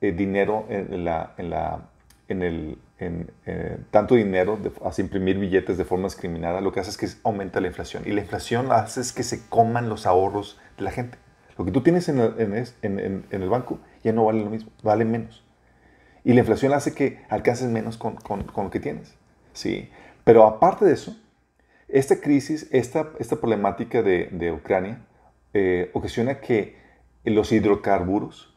dinero 0.00 0.66
en, 0.68 1.04
la, 1.04 1.34
en, 1.38 1.50
la, 1.50 1.88
en 2.28 2.42
el, 2.42 2.78
en, 3.06 3.30
eh, 3.46 3.78
tanto 3.90 4.14
dinero, 4.14 4.56
de, 4.56 4.72
hace 4.84 5.02
imprimir 5.02 5.38
billetes 5.38 5.78
de 5.78 5.84
forma 5.84 6.04
discriminada, 6.04 6.60
lo 6.60 6.72
que 6.72 6.80
hace 6.80 6.90
es 6.90 6.96
que 6.96 7.08
aumenta 7.24 7.60
la 7.60 7.68
inflación. 7.68 8.02
Y 8.06 8.12
la 8.12 8.20
inflación 8.20 8.70
hace 8.72 9.00
es 9.00 9.12
que 9.12 9.22
se 9.22 9.48
coman 9.48 9.88
los 9.88 10.06
ahorros 10.06 10.60
de 10.76 10.84
la 10.84 10.90
gente. 10.90 11.18
Lo 11.58 11.64
que 11.64 11.72
tú 11.72 11.82
tienes 11.82 12.08
en 12.08 12.18
el, 12.18 13.48
banco 13.48 13.78
ya 14.02 14.12
no 14.12 14.24
vale 14.24 14.42
lo 14.42 14.50
mismo, 14.50 14.70
vale 14.82 15.04
menos. 15.04 15.44
Y 16.24 16.32
la 16.32 16.40
inflación 16.40 16.72
hace 16.72 16.94
que 16.94 17.20
alcances 17.28 17.68
menos 17.68 17.98
con, 17.98 18.18
lo 18.56 18.70
que 18.70 18.80
tienes. 18.80 19.14
¿sí? 19.52 19.90
Pero 20.24 20.46
aparte 20.46 20.84
de 20.84 20.94
eso, 20.94 21.16
esta 21.88 22.20
crisis, 22.20 22.68
esta, 22.72 23.10
esta 23.18 23.36
problemática 23.36 24.02
de, 24.02 24.28
de 24.30 24.52
Ucrania, 24.52 25.04
eh, 25.54 25.90
ocasiona 25.92 26.40
que 26.40 26.76
los 27.24 27.52
hidrocarburos 27.52 28.56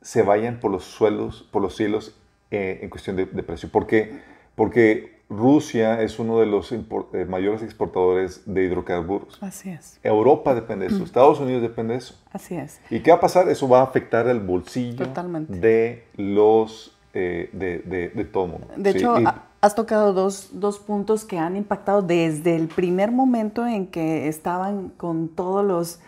se 0.00 0.22
vayan 0.22 0.60
por 0.60 0.70
los 0.70 0.84
suelos, 0.84 1.48
por 1.50 1.62
los 1.62 1.74
cielos 1.74 2.16
eh, 2.50 2.80
en 2.82 2.90
cuestión 2.90 3.16
de, 3.16 3.26
precio. 3.26 3.70
¿Por 3.70 3.86
qué? 3.86 4.20
Porque 4.54 5.16
Rusia 5.28 6.02
es 6.02 6.18
uno 6.18 6.38
de 6.38 6.46
los 6.46 6.72
eh, 6.72 6.84
mayores 7.28 7.62
exportadores 7.62 8.42
de 8.46 8.64
hidrocarburos. 8.64 9.42
Así 9.42 9.70
es. 9.70 9.98
Europa 10.02 10.54
depende 10.54 10.88
de 10.88 10.94
eso, 10.94 11.04
Estados 11.04 11.40
Unidos 11.40 11.62
depende 11.62 11.94
de 11.94 11.98
eso. 11.98 12.14
Así 12.32 12.56
es. 12.56 12.80
¿Y 12.90 13.00
qué 13.00 13.10
va 13.10 13.16
a 13.16 13.20
pasar? 13.20 13.48
Eso 13.48 13.68
va 13.68 13.80
a 13.80 13.84
afectar 13.84 14.28
el 14.28 14.40
bolsillo 14.40 15.06
de 15.48 16.04
los 16.16 16.96
eh, 17.18 17.48
de, 17.54 18.10
de, 18.14 18.24
todo 18.26 18.44
el 18.44 18.50
mundo. 18.52 18.68
De 18.76 18.90
hecho, 18.90 19.16
has 19.62 19.74
tocado 19.74 20.12
dos, 20.12 20.50
dos, 20.52 20.78
puntos 20.78 21.24
que 21.24 21.38
han 21.38 21.56
impactado 21.56 22.02
desde 22.02 22.54
el 22.54 22.68
primer 22.68 23.10
momento 23.10 23.66
en 23.66 23.86
que 23.86 24.28
estaban 24.28 24.90
con 24.90 25.28
todos 25.28 25.64
los, 25.64 26.00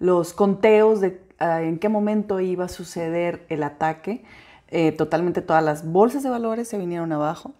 los 0.00 0.32
conteos 0.32 1.00
de 1.00 1.20
ah, 1.38 1.62
en 1.62 1.78
qué 1.78 1.88
momento 1.88 2.40
iba 2.40 2.64
a 2.64 2.68
suceder 2.68 3.46
el 3.48 3.62
ataque. 3.62 4.24
Eh, 4.68 4.92
totalmente 4.92 5.42
todas 5.42 5.62
las 5.62 5.84
bolsas 5.84 6.22
de 6.22 6.30
valores 6.30 6.68
se 6.68 6.78
vinieron 6.78 7.12
abajo. 7.12 7.52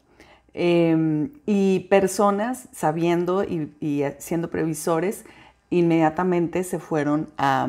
Em, 0.58 1.32
y 1.44 1.80
personas, 1.90 2.68
sabiendo 2.72 3.44
y, 3.44 4.04
siendo 4.18 4.48
previsores, 4.48 5.24
inmediatamente 5.68 6.64
se 6.64 6.78
fueron 6.78 7.28
a, 7.36 7.68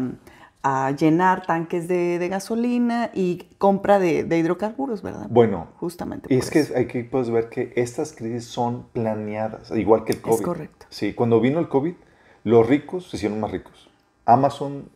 llenar 1.00 1.46
tanques 1.46 1.88
de, 1.88 2.27
gasolina 2.29 3.10
y 3.13 3.48
compra 3.58 4.00
de, 4.00 4.25
hidrocarburos, 4.38 5.01
¿verdad? 5.01 5.27
Bueno, 5.29 5.67
justamente. 5.77 6.34
Y 6.34 6.38
es 6.38 6.50
que 6.50 6.65
hay 6.75 6.88
que 6.88 7.06
puedes 7.06 7.29
ver 7.29 7.48
que 7.48 7.72
estas 7.77 8.12
crisis 8.12 8.46
son 8.46 8.86
planeadas, 8.91 9.72
igual 9.72 10.03
que 10.03 10.13
el 10.13 10.22
COVID. 10.22 10.36
Es 10.36 10.41
correcto. 10.41 10.86
Sí, 10.89 11.13
cuando 11.13 11.39
vino 11.39 11.60
el 11.60 11.70
COVID, 11.70 11.94
los 12.44 12.67
ricos 12.67 13.10
se 13.10 13.15
hicieron 13.17 13.39
más 13.39 13.51
ricos. 13.51 13.89
Amazon 14.25 14.89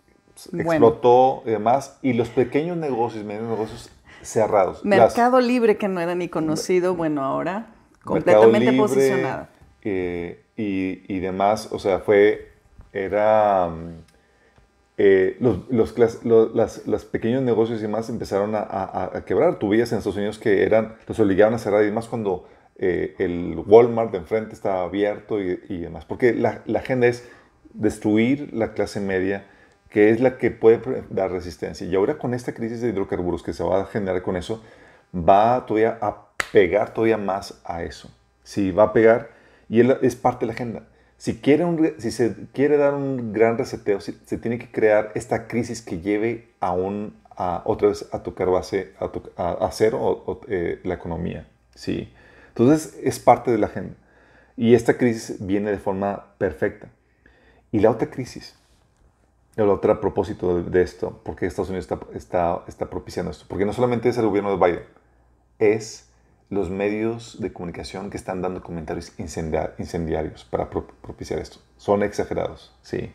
explotó 0.53 1.43
y 1.45 1.51
demás, 1.51 1.97
y 2.01 2.13
los 2.13 2.29
pequeños 2.29 2.77
negocios, 2.77 3.23
medios 3.23 3.47
negocios 3.47 3.91
cerrados. 4.23 4.83
Mercado 4.85 5.39
Libre, 5.39 5.77
que 5.77 5.87
no 5.87 5.99
era 6.01 6.15
ni 6.15 6.29
conocido, 6.29 6.95
bueno, 6.95 7.23
ahora 7.23 7.67
completamente 8.03 8.73
posicionado. 8.73 9.47
Eh, 9.83 10.43
y, 10.57 11.03
y, 11.13 11.19
demás, 11.19 11.69
o 11.71 11.79
sea, 11.79 11.99
fue, 11.99 12.51
era, 12.93 13.67
mm, 13.69 14.03
eh, 14.97 15.37
los, 15.39 15.97
los, 16.23 16.85
los, 16.85 17.05
pequeños 17.05 17.41
negocios 17.41 17.79
y 17.79 17.81
demás 17.81 18.09
empezaron 18.09 18.53
a, 18.55 18.61
a, 19.13 19.25
quebrar. 19.25 19.57
Tú 19.57 19.73
en 19.73 19.81
Estados 19.81 20.15
Unidos 20.15 20.37
que 20.37 20.63
eran, 20.63 20.95
los 21.07 21.19
obligaban 21.19 21.53
a 21.55 21.57
cerrar 21.57 21.81
y 21.81 21.87
demás 21.87 22.07
cuando 22.07 22.47
eh, 22.77 23.15
el 23.17 23.61
Walmart 23.65 24.11
de 24.11 24.19
enfrente 24.19 24.53
estaba 24.53 24.83
abierto 24.83 25.41
y, 25.41 25.59
y 25.69 25.77
demás. 25.77 26.05
Porque 26.05 26.33
la, 26.33 26.61
la 26.65 26.79
agenda 26.79 27.07
es 27.07 27.27
destruir 27.73 28.53
la 28.53 28.73
clase 28.73 28.99
media, 28.99 29.47
que 29.91 30.09
es 30.09 30.21
la 30.21 30.37
que 30.37 30.49
puede 30.51 31.03
dar 31.09 31.31
resistencia. 31.31 31.85
Y 31.85 31.93
ahora 31.95 32.17
con 32.17 32.33
esta 32.33 32.53
crisis 32.53 32.81
de 32.81 32.89
hidrocarburos 32.89 33.43
que 33.43 33.53
se 33.53 33.61
va 33.61 33.81
a 33.81 33.85
generar 33.85 34.23
con 34.23 34.37
eso, 34.37 34.63
va 35.13 35.65
todavía 35.67 35.99
a 36.01 36.29
pegar 36.51 36.93
todavía 36.93 37.17
más 37.17 37.61
a 37.65 37.83
eso. 37.83 38.09
Sí, 38.43 38.71
va 38.71 38.83
a 38.83 38.93
pegar 38.93 39.29
y 39.69 39.81
es 39.81 40.15
parte 40.15 40.41
de 40.41 40.47
la 40.47 40.53
agenda. 40.53 40.83
Si, 41.17 41.39
quiere 41.39 41.65
un, 41.65 41.93
si 41.99 42.09
se 42.09 42.35
quiere 42.53 42.77
dar 42.77 42.93
un 42.93 43.33
gran 43.33 43.57
reseteo, 43.57 43.99
se 43.99 44.37
tiene 44.37 44.57
que 44.57 44.71
crear 44.71 45.11
esta 45.13 45.47
crisis 45.47 45.81
que 45.81 45.99
lleve 45.99 46.47
a, 46.61 46.71
un, 46.71 47.15
a 47.35 47.61
otra 47.65 47.89
vez 47.89 48.07
a 48.11 48.23
tocar 48.23 48.49
base, 48.49 48.93
a, 49.37 49.69
cero 49.71 50.41
eh, 50.47 50.79
la 50.83 50.95
economía. 50.95 51.47
Sí. 51.75 52.11
Entonces 52.47 52.97
es 53.03 53.19
parte 53.19 53.51
de 53.51 53.57
la 53.57 53.67
agenda. 53.67 53.95
Y 54.55 54.73
esta 54.73 54.97
crisis 54.97 55.45
viene 55.45 55.69
de 55.69 55.79
forma 55.79 56.33
perfecta. 56.37 56.87
Y 57.71 57.79
la 57.79 57.91
otra 57.91 58.09
crisis 58.09 58.55
el 59.55 59.69
otro 59.69 59.99
propósito 59.99 60.61
de, 60.61 60.81
esto, 60.81 61.19
porque 61.23 61.45
Estados 61.45 61.69
Unidos 61.69 61.87
está, 62.13 62.61
está, 62.67 62.89
propiciando 62.89 63.31
esto, 63.31 63.45
porque 63.47 63.65
no 63.65 63.73
solamente 63.73 64.09
es 64.09 64.17
el 64.17 64.25
gobierno 64.25 64.55
de 64.55 64.65
Biden, 64.65 64.83
es 65.59 66.09
los 66.49 66.69
medios 66.69 67.39
de 67.41 67.53
comunicación 67.53 68.09
que 68.09 68.17
están 68.17 68.41
dando 68.41 68.61
comentarios 68.61 69.13
incendiarios 69.17 70.45
para 70.45 70.69
propiciar 70.69 71.39
esto. 71.39 71.59
Son 71.77 72.03
exagerados, 72.03 72.75
¿sí? 72.81 73.13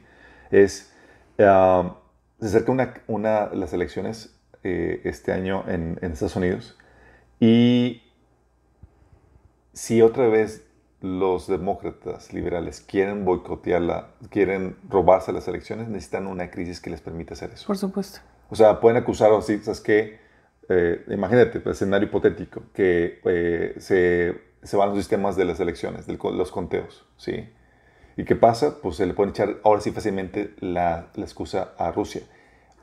Es, 0.51 0.93
um, 1.39 1.93
se 2.41 2.47
acerca 2.47 2.73
una, 2.73 2.95
una, 3.07 3.47
las 3.55 3.73
elecciones 3.73 4.35
eh, 4.63 5.01
este 5.05 5.33
año 5.33 5.65
en, 5.69 5.99
en, 6.03 6.13
Estados 6.13 6.37
Unidos 6.37 6.79
y 7.39 8.03
si 9.73 10.03
otra 10.03 10.29
vez 10.29 10.66
los 11.01 11.47
demócratas 11.47 12.33
liberales 12.33 12.81
quieren 12.81 13.25
boicotearla, 13.25 14.09
quieren 14.31 14.77
robarse 14.89 15.33
las 15.33 15.47
elecciones, 15.49 15.89
necesitan 15.89 16.27
una 16.27 16.51
crisis 16.51 16.81
que 16.81 16.91
les 16.91 17.01
permita 17.01 17.35
hacer 17.35 17.51
eso. 17.53 17.67
Por 17.67 17.77
supuesto. 17.77 18.21
O 18.49 18.57
sea, 18.57 18.81
pueden 18.81 18.97
acusar 18.97 19.33
así, 19.33 19.59
¿sabes 19.59 19.81
qué? 19.81 20.19
Eh, 20.69 21.05
imagínate, 21.09 21.61
pues, 21.61 21.77
escenario 21.77 22.09
hipotético, 22.09 22.63
que 22.73 23.21
eh, 23.25 23.75
se, 23.79 24.41
se, 24.63 24.77
van 24.77 24.89
los 24.91 24.99
sistemas 24.99 25.37
de 25.37 25.45
las 25.45 25.61
elecciones, 25.61 26.07
de 26.07 26.17
los 26.17 26.51
conteos, 26.51 27.07
¿sí? 27.17 27.49
¿Y 28.17 28.25
qué 28.25 28.35
pasa? 28.35 28.81
Pues 28.81 28.97
se 28.97 29.07
le 29.07 29.15
pueden 29.15 29.31
echar 29.31 29.57
ahora 29.63 29.81
sí 29.81 29.91
fácilmente 29.93 30.55
la, 30.61 31.11
la 31.15 31.25
excusa 31.25 31.75
a 31.77 31.93
Rusia. 31.93 32.23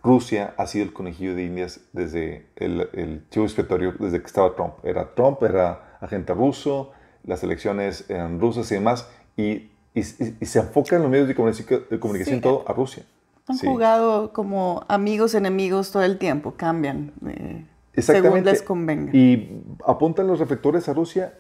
Rusia 0.03 0.53
ha 0.58 0.67
sido 0.67 0.86
el 0.86 0.93
conejillo 0.93 1.34
de 1.34 1.43
indias 1.43 1.79
desde 1.93 2.48
el, 2.58 2.89
el 2.93 3.25
chivo 3.29 3.46
expiatorio, 3.46 3.93
desde 4.00 4.20
que 4.20 4.27
estaba 4.27 4.53
Trump. 4.53 4.74
Era 4.84 5.15
Trump, 5.15 5.41
era 5.41 5.98
agente 6.01 6.34
ruso, 6.34 6.91
las 7.24 7.44
elecciones 7.44 8.06
rusas 8.39 8.72
y 8.72 8.75
demás, 8.75 9.08
y, 9.38 9.70
y, 9.94 10.03
se 10.03 10.60
enfoca 10.60 10.96
en 10.96 11.03
los 11.03 11.12
medios 11.12 11.27
de 11.27 11.36
comunicación, 11.36 11.86
de 11.89 12.00
comunicación 12.00 12.42
todo 12.42 12.63
a 12.68 12.74
Rusia. 12.74 13.03
Han 13.48 13.58
jugado 13.58 14.32
como 14.32 14.86
amigos, 14.88 15.36
enemigos 15.36 15.92
todo 15.92 16.03
el 16.03 16.18
tiempo, 16.18 16.53
cambian 16.56 17.12
eh, 17.27 17.65
según 18.01 18.44
les 18.44 18.62
convenga. 18.62 19.12
Y 19.15 19.62
apuntan 19.86 20.27
los 20.27 20.39
reflectores 20.39 20.88
a 20.89 20.94
Rusia 20.94 21.34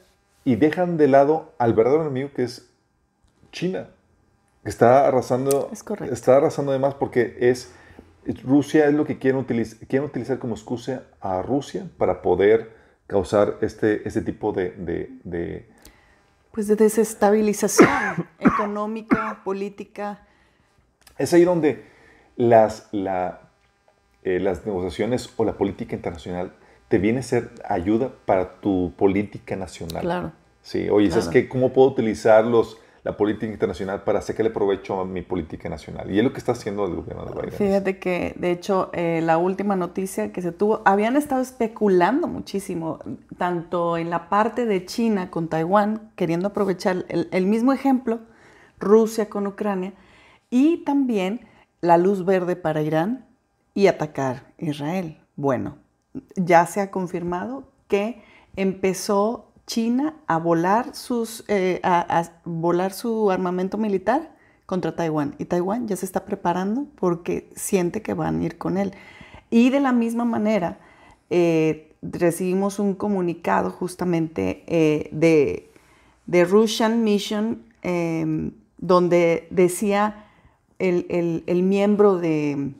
y 0.43 0.55
dejan 0.55 0.97
de 0.97 1.07
lado 1.07 1.53
al 1.57 1.73
verdadero 1.73 2.03
enemigo 2.03 2.31
que 2.35 2.43
es 2.43 2.69
China, 3.51 3.89
que 4.63 4.69
está 4.69 5.07
arrasando, 5.07 5.69
es 5.71 5.83
correcto. 5.83 6.13
está 6.13 6.37
arrasando 6.37 6.71
además 6.71 6.95
porque 6.95 7.37
es 7.39 7.71
Rusia 8.43 8.87
es 8.87 8.93
lo 8.93 9.05
que 9.05 9.19
quieren, 9.19 9.39
utilizar, 9.39 9.87
quieren 9.87 10.07
utilizar 10.07 10.39
como 10.39 10.55
excusa 10.55 11.03
a 11.19 11.41
Rusia 11.41 11.87
para 11.97 12.21
poder 12.21 12.71
causar 13.07 13.57
este, 13.61 14.07
este 14.07 14.21
tipo 14.21 14.53
de, 14.53 14.71
de, 15.23 15.69
Pues 16.53 16.67
de 16.67 16.75
desestabilización 16.75 17.89
económica, 18.39 19.41
política. 19.43 20.27
Es 21.17 21.33
ahí 21.33 21.45
donde 21.45 21.83
las, 22.35 22.89
la, 22.91 23.49
eh, 24.23 24.39
las 24.39 24.63
negociaciones 24.63 25.33
o 25.37 25.45
la 25.45 25.53
política 25.57 25.95
internacional 25.95 26.53
te 26.89 26.99
viene 26.99 27.21
a 27.21 27.23
ser 27.23 27.49
ayuda 27.67 28.13
para 28.27 28.61
tu 28.61 28.93
política 28.95 29.55
nacional. 29.55 30.03
Claro. 30.03 30.31
Sí, 30.61 30.89
oye, 30.89 31.09
¿sabes 31.09 31.27
qué? 31.29 31.49
¿Cómo 31.49 31.73
puedo 31.73 31.87
utilizar 31.87 32.45
los, 32.45 32.77
la 33.03 33.17
política 33.17 33.51
internacional 33.51 34.03
para 34.03 34.21
sacarle 34.21 34.49
provecho 34.49 35.01
a 35.01 35.05
mi 35.05 35.21
política 35.21 35.67
nacional. 35.67 36.09
Y 36.09 36.19
es 36.19 36.23
lo 36.23 36.31
que 36.31 36.37
está 36.37 36.53
haciendo 36.53 36.85
el 36.85 36.95
gobierno 36.95 37.25
de 37.25 37.33
Biden. 37.33 37.51
Fíjate 37.51 37.99
que, 37.99 38.33
de 38.37 38.51
hecho, 38.51 38.89
eh, 38.93 39.21
la 39.21 39.37
última 39.37 39.75
noticia 39.75 40.31
que 40.31 40.41
se 40.41 40.53
tuvo, 40.53 40.81
habían 40.85 41.17
estado 41.17 41.41
especulando 41.41 42.27
muchísimo, 42.27 42.99
tanto 43.37 43.97
en 43.97 44.09
la 44.09 44.29
parte 44.29 44.65
de 44.65 44.85
China 44.85 45.29
con 45.29 45.49
Taiwán, 45.49 46.11
queriendo 46.15 46.47
aprovechar 46.47 47.05
el, 47.09 47.27
el 47.31 47.45
mismo 47.45 47.73
ejemplo, 47.73 48.21
Rusia 48.79 49.29
con 49.29 49.47
Ucrania, 49.47 49.93
y 50.49 50.77
también 50.85 51.41
la 51.81 51.97
luz 51.97 52.23
verde 52.23 52.55
para 52.55 52.81
Irán 52.81 53.25
y 53.73 53.87
atacar 53.87 54.53
Israel. 54.57 55.19
Bueno, 55.35 55.77
ya 56.35 56.65
se 56.67 56.79
ha 56.79 56.89
confirmado 56.89 57.63
que 57.89 58.23
empezó 58.55 59.51
China 59.65 60.15
a 60.27 60.37
volar, 60.37 60.95
sus, 60.95 61.43
eh, 61.47 61.79
a, 61.83 62.31
volar 62.45 62.93
su 62.93 63.31
armamento 63.31 63.77
militar 63.77 64.35
contra 64.65 64.95
Taiwán. 64.95 65.35
Y 65.37 65.45
Taiwán 65.45 65.87
ya 65.87 65.95
se 65.95 66.05
está 66.05 66.25
preparando 66.25 66.87
porque 66.95 67.49
siente 67.55 68.01
que 68.01 68.13
van 68.13 68.41
a 68.41 68.43
ir 68.45 68.57
con 68.57 68.77
él. 68.77 68.93
Y 69.49 69.69
de 69.69 69.79
la 69.79 69.91
misma 69.91 70.25
manera, 70.25 70.79
eh, 71.29 71.93
recibimos 72.01 72.79
un 72.79 72.95
comunicado 72.95 73.71
justamente 73.71 74.63
eh, 74.67 75.09
de, 75.11 75.69
de, 76.25 76.45
Russian 76.45 77.03
Mission, 77.03 77.63
em, 77.81 78.51
donde 78.77 79.47
decía 79.49 80.25
el, 80.79 81.63
miembro 81.63 82.17
de, 82.17 82.73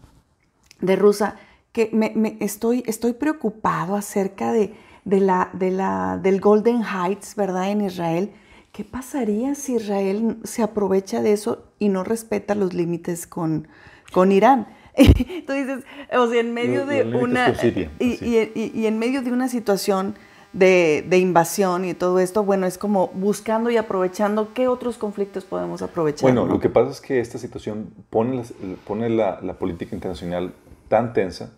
de 0.81 0.95
Rusia 0.97 1.37
que 1.73 1.89
me, 1.91 2.37
estoy, 2.39 2.83
estoy 2.85 3.13
preocupado 3.13 3.95
acerca 3.95 4.51
de 4.51 4.73
de 5.05 5.19
la, 5.19 5.49
de 5.53 5.71
la, 5.71 6.19
del 6.21 6.39
Golden 6.39 6.81
Heights, 6.83 7.35
¿verdad? 7.35 7.71
En 7.71 7.81
Israel. 7.81 8.31
¿Qué 8.71 8.83
pasaría 8.83 9.53
si 9.53 9.75
Israel 9.75 10.37
se 10.43 10.63
aprovecha 10.63 11.21
de 11.21 11.33
eso 11.33 11.65
y 11.77 11.89
no 11.89 12.03
respeta 12.03 12.55
los 12.55 12.73
límites 12.73 13.27
con, 13.27 13.67
con 14.11 14.31
Irán? 14.31 14.67
Tú 14.95 15.53
dices, 15.53 15.83
o 16.11 16.27
sea, 16.27 16.39
en 16.39 16.53
medio 16.53 16.85
de 16.85 17.03
una... 17.03 17.53
Y, 17.99 18.85
en 18.85 18.99
medio 18.99 19.21
de 19.21 19.31
una 19.31 19.47
situación 19.47 20.15
de, 20.53 21.05
invasión 21.17 21.85
y 21.85 21.93
todo 21.93 22.19
esto, 22.19 22.43
bueno, 22.43 22.65
es 22.65 22.77
como 22.77 23.09
buscando 23.09 23.69
y 23.69 23.77
aprovechando 23.77 24.53
qué 24.53 24.67
otros 24.67 24.97
conflictos 24.97 25.45
podemos 25.45 25.81
aprovechar. 25.81 26.23
Bueno, 26.23 26.45
lo 26.45 26.59
que 26.59 26.69
pasa 26.69 26.91
es 26.91 27.01
que 27.01 27.19
esta 27.19 27.37
situación 27.37 27.93
pone, 28.09 28.37
la, 28.37 28.43
pone 28.85 29.09
la, 29.09 29.53
política 29.59 29.95
internacional 29.95 30.53
tan 30.87 31.13
tensa 31.13 31.51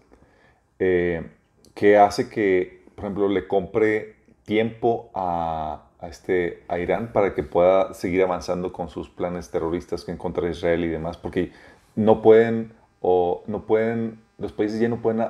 eh, 0.79 1.29
que 1.73 1.97
hace 1.97 2.29
que 2.29 2.84
por 2.95 3.05
ejemplo, 3.05 3.27
le 3.27 3.47
compre 3.47 4.15
tiempo 4.45 5.09
a, 5.13 5.83
este, 6.03 6.63
a 6.67 6.79
Irán 6.79 7.11
para 7.11 7.33
que 7.33 7.43
pueda 7.43 7.93
seguir 7.93 8.21
avanzando 8.23 8.71
con 8.71 8.89
sus 8.89 9.09
planes 9.09 9.49
terroristas 9.49 10.07
en 10.07 10.17
contra 10.17 10.45
de 10.45 10.51
Israel 10.51 10.83
y 10.85 10.87
demás, 10.87 11.17
porque 11.17 11.51
no 11.95 12.21
pueden, 12.21 12.73
o 13.01 13.43
no 13.47 13.65
pueden, 13.65 14.21
los 14.37 14.51
países 14.51 14.79
ya 14.79 14.89
no 14.89 15.01
pueden 15.01 15.25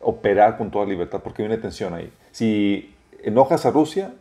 operar 0.00 0.56
con 0.58 0.70
toda 0.70 0.86
libertad 0.86 1.20
porque 1.22 1.42
hay 1.42 1.46
una 1.48 1.60
tensión 1.60 1.94
ahí. 1.94 2.12
Si 2.30 2.94
enojas 3.22 3.66
a 3.66 3.70
Rusia, 3.70 4.14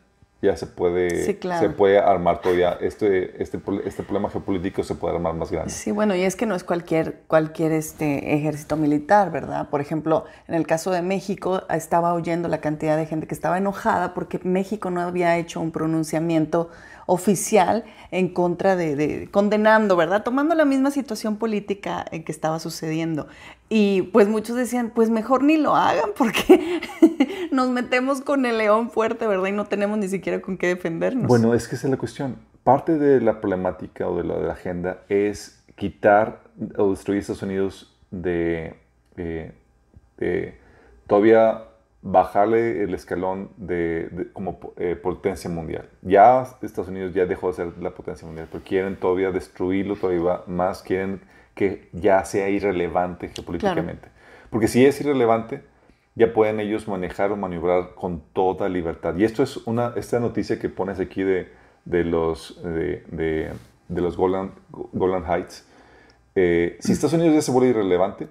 ya 0.43 0.57
se 0.57 0.67
puede, 0.67 1.23
se 1.23 1.69
puede 1.69 1.99
armar 1.99 2.41
todavía, 2.41 2.77
este, 2.81 3.41
este, 3.41 3.61
este 3.85 4.03
problema 4.03 4.29
geopolítico 4.29 4.83
se 4.83 4.93
puede 4.93 5.15
armar 5.15 5.33
más 5.35 5.49
grande. 5.49 5.71
Sí, 5.71 5.91
bueno, 5.91 6.15
y 6.15 6.23
es 6.23 6.35
que 6.35 6.45
no 6.45 6.53
es 6.53 6.65
cualquier, 6.65 7.21
cualquier 7.27 7.71
este 7.71 8.35
ejército 8.35 8.75
militar, 8.75 9.31
¿verdad? 9.31 9.69
Por 9.69 9.79
ejemplo, 9.79 10.25
en 10.49 10.55
el 10.55 10.67
caso 10.67 10.91
de 10.91 11.01
México, 11.01 11.63
estaba 11.69 12.13
oyendo 12.13 12.49
la 12.49 12.59
cantidad 12.59 12.97
de 12.97 13.05
gente 13.05 13.25
que 13.25 13.33
estaba 13.33 13.57
enojada 13.57 14.13
porque 14.13 14.41
México 14.43 14.91
no 14.91 14.99
había 14.99 15.37
hecho 15.37 15.61
un 15.61 15.71
pronunciamiento 15.71 16.69
oficial 17.05 17.85
en 18.11 18.27
contra 18.29 18.75
de, 18.75 19.29
condenando, 19.31 19.95
¿verdad? 19.95 20.23
Tomando 20.23 20.55
la 20.55 20.65
misma 20.65 20.91
situación 20.91 21.37
política 21.37 22.05
en 22.11 22.23
que 22.23 22.33
estaba 22.33 22.59
sucediendo. 22.59 23.27
Y 23.75 24.03
pues 24.03 24.27
muchos 24.27 24.55
decían, 24.55 24.91
pues 24.93 25.09
mejor 25.09 25.43
ni 25.43 25.57
lo 25.57 25.75
hagan 25.75 26.11
porque 26.15 26.79
nos 27.51 27.69
metemos 27.69 28.21
con 28.21 28.45
el 28.45 28.59
león 28.59 28.91
fuerte, 28.91 29.25
¿verdad? 29.25 29.47
Y 29.47 29.51
no 29.51 29.65
tenemos 29.65 29.97
ni 29.97 30.07
siquiera 30.07 30.41
con 30.41 30.57
qué 30.59 30.67
defendernos. 30.67 31.27
Bueno, 31.27 31.55
es 31.55 31.67
que 31.67 31.75
esa 31.75 31.87
es 31.87 31.91
la 31.91 31.97
cuestión. 31.97 32.35
Parte 32.63 32.99
de 32.99 33.19
la 33.19 33.41
problemática 33.41 34.07
o 34.07 34.15
de 34.15 34.25
la, 34.25 34.51
agenda 34.51 34.99
es 35.09 35.65
quitar 35.75 36.43
o 36.77 36.91
destruir 36.91 37.21
Estados 37.21 37.41
Unidos 37.41 37.99
de, 38.11 38.75
de 39.15 39.53
todavía 41.07 41.63
bajarle 42.03 42.83
el 42.83 42.93
escalón 42.93 43.49
de, 43.57 44.27
como 44.33 44.59
eh, 44.77 44.95
potencia 44.95 45.49
mundial. 45.49 45.89
Ya 46.03 46.45
Estados 46.61 46.89
Unidos 46.89 47.13
ya 47.15 47.25
dejó 47.25 47.47
de 47.47 47.53
ser 47.53 47.77
la 47.79 47.89
potencia 47.89 48.27
mundial, 48.27 48.47
pero 48.51 48.63
quieren 48.63 48.97
todavía 48.97 49.31
destruirlo 49.31 49.95
todavía 49.95 50.41
más, 50.45 50.83
quieren 50.83 51.21
que 51.55 51.89
ya 51.91 52.23
sea 52.25 52.49
irrelevante 52.49 53.29
geopolíticamente. 53.29 54.09
Porque 54.49 54.67
si 54.67 54.85
es 54.85 54.99
irrelevante, 55.01 55.63
ya 56.15 56.33
pueden 56.33 56.59
ellos 56.59 56.87
manejar 56.87 57.31
o 57.31 57.35
maniobrar 57.35 57.95
con 57.95 58.21
toda 58.33 58.69
libertad. 58.69 59.15
Y 59.17 59.23
esto 59.23 59.43
es 59.43 59.57
una, 59.65 59.93
esta 59.95 60.19
noticia 60.19 60.59
que 60.59 60.69
pones 60.69 60.99
aquí 60.99 61.23
de, 61.23 61.49
de 61.85 62.03
los, 62.03 62.61
de, 62.63 63.03
de, 63.87 64.01
los 64.01 64.15
Golan, 64.15 64.51
Golan 64.71 65.25
Heights. 65.25 65.65
Eh, 66.35 66.77
si 66.79 66.91
Estados 66.91 67.13
Unidos 67.13 67.35
ya 67.35 67.41
se 67.41 67.51
vuelve 67.51 67.69
irrelevante, 67.69 68.27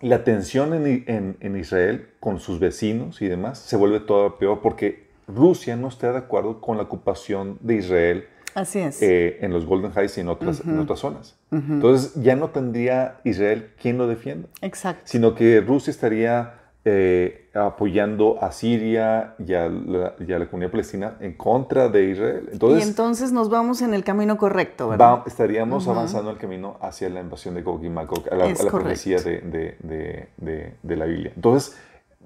la 0.00 0.24
tensión 0.24 0.74
en, 0.74 1.36
en, 1.40 1.56
Israel 1.56 2.08
con 2.18 2.40
sus 2.40 2.58
vecinos 2.58 3.22
y 3.22 3.28
demás 3.28 3.58
se 3.60 3.76
vuelve 3.76 4.00
todavía 4.00 4.36
peor 4.36 4.60
porque 4.60 5.06
Rusia 5.28 5.76
no 5.76 5.86
está 5.86 6.10
de 6.10 6.18
acuerdo 6.18 6.60
con 6.60 6.76
la 6.76 6.82
ocupación 6.82 7.56
de 7.60 7.76
Israel 7.76 8.26
Así 8.54 8.78
es. 8.80 9.00
Eh, 9.02 9.38
en 9.40 9.52
los 9.52 9.66
Golden 9.66 9.92
Heights 9.92 10.18
y 10.18 10.20
en 10.20 10.28
otras, 10.28 10.60
en 10.60 10.78
otras 10.78 10.98
zonas. 11.00 11.36
Entonces 11.50 12.14
ya 12.22 12.36
no 12.36 12.48
tendría 12.48 13.20
Israel 13.24 13.70
quien 13.80 13.98
lo 13.98 14.06
defienda. 14.06 14.48
Exacto. 14.60 15.02
Sino 15.04 15.34
que 15.34 15.60
Rusia 15.60 15.90
estaría 15.90 16.54
eh, 16.84 17.48
apoyando 17.54 18.42
a 18.42 18.50
Siria 18.50 19.34
y 19.38 19.54
a, 19.54 19.68
la, 19.68 20.46
comunidad 20.50 20.72
palestina 20.72 21.16
en 21.20 21.34
contra 21.34 21.88
de 21.88 22.10
Israel. 22.10 22.48
Entonces, 22.50 22.84
y 22.84 22.88
entonces 22.88 23.30
nos 23.30 23.50
vamos 23.50 23.82
en 23.82 23.94
el 23.94 24.02
camino 24.02 24.36
correcto, 24.36 24.88
¿verdad? 24.88 25.22
estaríamos 25.26 25.86
avanzando 25.86 26.32
el 26.32 26.38
camino 26.38 26.78
hacia 26.80 27.08
la 27.08 27.20
invasión 27.20 27.54
de 27.54 27.62
Gog 27.62 27.84
y 27.84 27.88
Magog, 27.88 28.24
a 28.32 28.34
la, 28.34 28.52
profecía 28.68 29.20
de, 29.20 29.76
de, 29.80 30.76
de, 30.82 30.96
la 30.96 31.04
Biblia. 31.04 31.32
Entonces, 31.36 31.76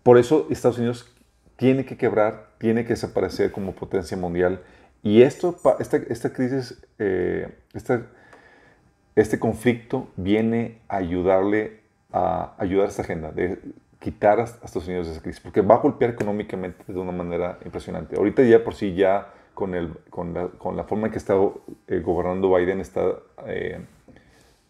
por 0.03 0.17
eso 0.17 0.47
Estados 0.49 0.79
Unidos 0.79 1.13
tiene 1.57 1.85
que 1.85 1.99
quebrar, 1.99 2.53
tiene 2.57 2.85
que 2.85 2.91
desaparecer 2.91 3.53
como 3.53 3.73
potencia 3.73 4.17
mundial. 4.17 4.63
Y 5.07 5.23
esto, 5.23 5.57
esta, 5.79 5.99
esta 5.99 6.33
crisis, 6.33 6.83
eh, 6.99 7.57
este 9.15 9.39
conflicto 9.39 10.09
viene 10.17 10.81
a 10.89 10.97
ayudarle 10.97 11.79
a 12.13 12.55
ayudar 12.59 12.87
a 12.87 12.89
esta 12.89 13.03
agenda 13.03 13.31
de 13.31 13.61
quitar 14.01 14.41
a 14.41 14.43
Estados 14.43 14.89
Unidos 14.89 15.07
de 15.07 15.13
esa 15.13 15.23
crisis, 15.23 15.41
porque 15.41 15.61
va 15.61 15.77
a 15.77 15.79
golpear 15.79 16.11
económicamente 16.11 16.93
de 16.93 16.99
una 16.99 17.13
manera 17.13 17.57
impresionante. 17.65 18.17
Ahorita 18.17 18.43
ya 18.43 18.65
por 18.65 18.75
sí 18.75 18.97
ya 18.97 19.33
con, 19.55 19.77
el, 19.77 19.97
con, 20.11 20.35
la, 20.35 20.49
con 20.49 20.77
la 20.77 20.83
forma 20.83 21.07
en 21.07 21.13
que 21.13 21.19
está 21.19 21.35
eh, 21.87 22.01
gobernando 22.01 22.53
Biden 22.53 22.81
está 22.81 23.03
eh, 23.47 23.81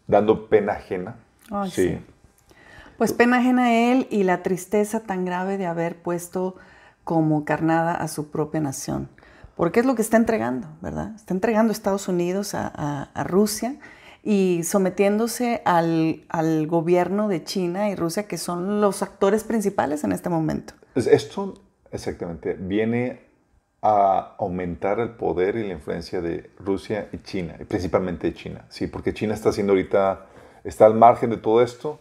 dando 0.05 0.49
pena 0.49 0.73
ajena. 0.73 1.15
sí. 1.67 1.99
Pues 2.99 3.11
pena 3.11 3.37
ajena 3.37 3.65
a 3.65 3.73
él 3.73 4.07
y 4.11 4.21
la 4.21 4.43
tristeza 4.43 4.99
tan 4.99 5.25
grave 5.25 5.57
de 5.57 5.65
haber 5.65 5.95
puesto 5.95 6.57
como 7.03 7.43
carnada 7.43 7.95
a 7.95 8.07
su 8.07 8.29
propia 8.29 8.61
nación. 8.61 9.09
Porque 9.57 9.79
es 9.79 9.85
lo 9.85 9.95
que 9.95 10.03
está 10.03 10.17
entregando, 10.17 10.67
¿verdad? 10.81 11.15
Está 11.15 11.33
entregando 11.33 11.73
Estados 11.73 12.07
Unidos 12.07 12.53
a, 12.53 13.09
Rusia 13.25 13.75
y 14.23 14.61
sometiéndose 14.63 15.61
al, 15.65 16.67
gobierno 16.67 17.27
de 17.27 17.43
China 17.43 17.89
y 17.89 17.95
Rusia, 17.95 18.27
que 18.27 18.37
son 18.37 18.79
los 18.79 19.01
actores 19.01 19.43
principales 19.43 20.03
en 20.03 20.11
este 20.11 20.29
momento. 20.29 20.75
Esto, 20.95 21.55
exactamente, 21.91 22.53
viene 22.53 23.27
a 23.81 24.35
aumentar 24.37 24.99
el 24.99 25.11
poder 25.11 25.55
y 25.55 25.67
la 25.67 25.73
influencia 25.73 26.21
de 26.21 26.51
Rusia 26.59 27.09
y 27.11 27.17
China, 27.19 27.55
principalmente 27.67 28.27
de 28.27 28.33
China, 28.33 28.65
¿sí? 28.69 28.87
porque 28.87 29.13
China 29.13 29.33
está 29.33 29.49
haciendo 29.49 29.73
ahorita, 29.73 30.27
está 30.63 30.85
al 30.85 30.95
margen 30.95 31.31
de 31.31 31.37
todo 31.37 31.61
esto 31.61 31.99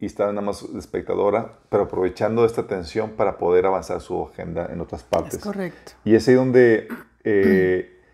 y 0.00 0.06
está 0.06 0.26
nada 0.26 0.40
más 0.40 0.62
espectadora, 0.62 1.58
pero 1.68 1.84
aprovechando 1.84 2.44
esta 2.44 2.66
tensión 2.66 3.10
para 3.10 3.38
poder 3.38 3.66
avanzar 3.66 4.00
su 4.00 4.22
agenda 4.22 4.68
en 4.72 4.80
otras 4.80 5.02
partes. 5.02 5.34
Es 5.34 5.40
correcto. 5.40 5.92
Y 6.04 6.14
es 6.14 6.28
ahí 6.28 6.34
donde... 6.34 6.88
Eh, 7.24 7.94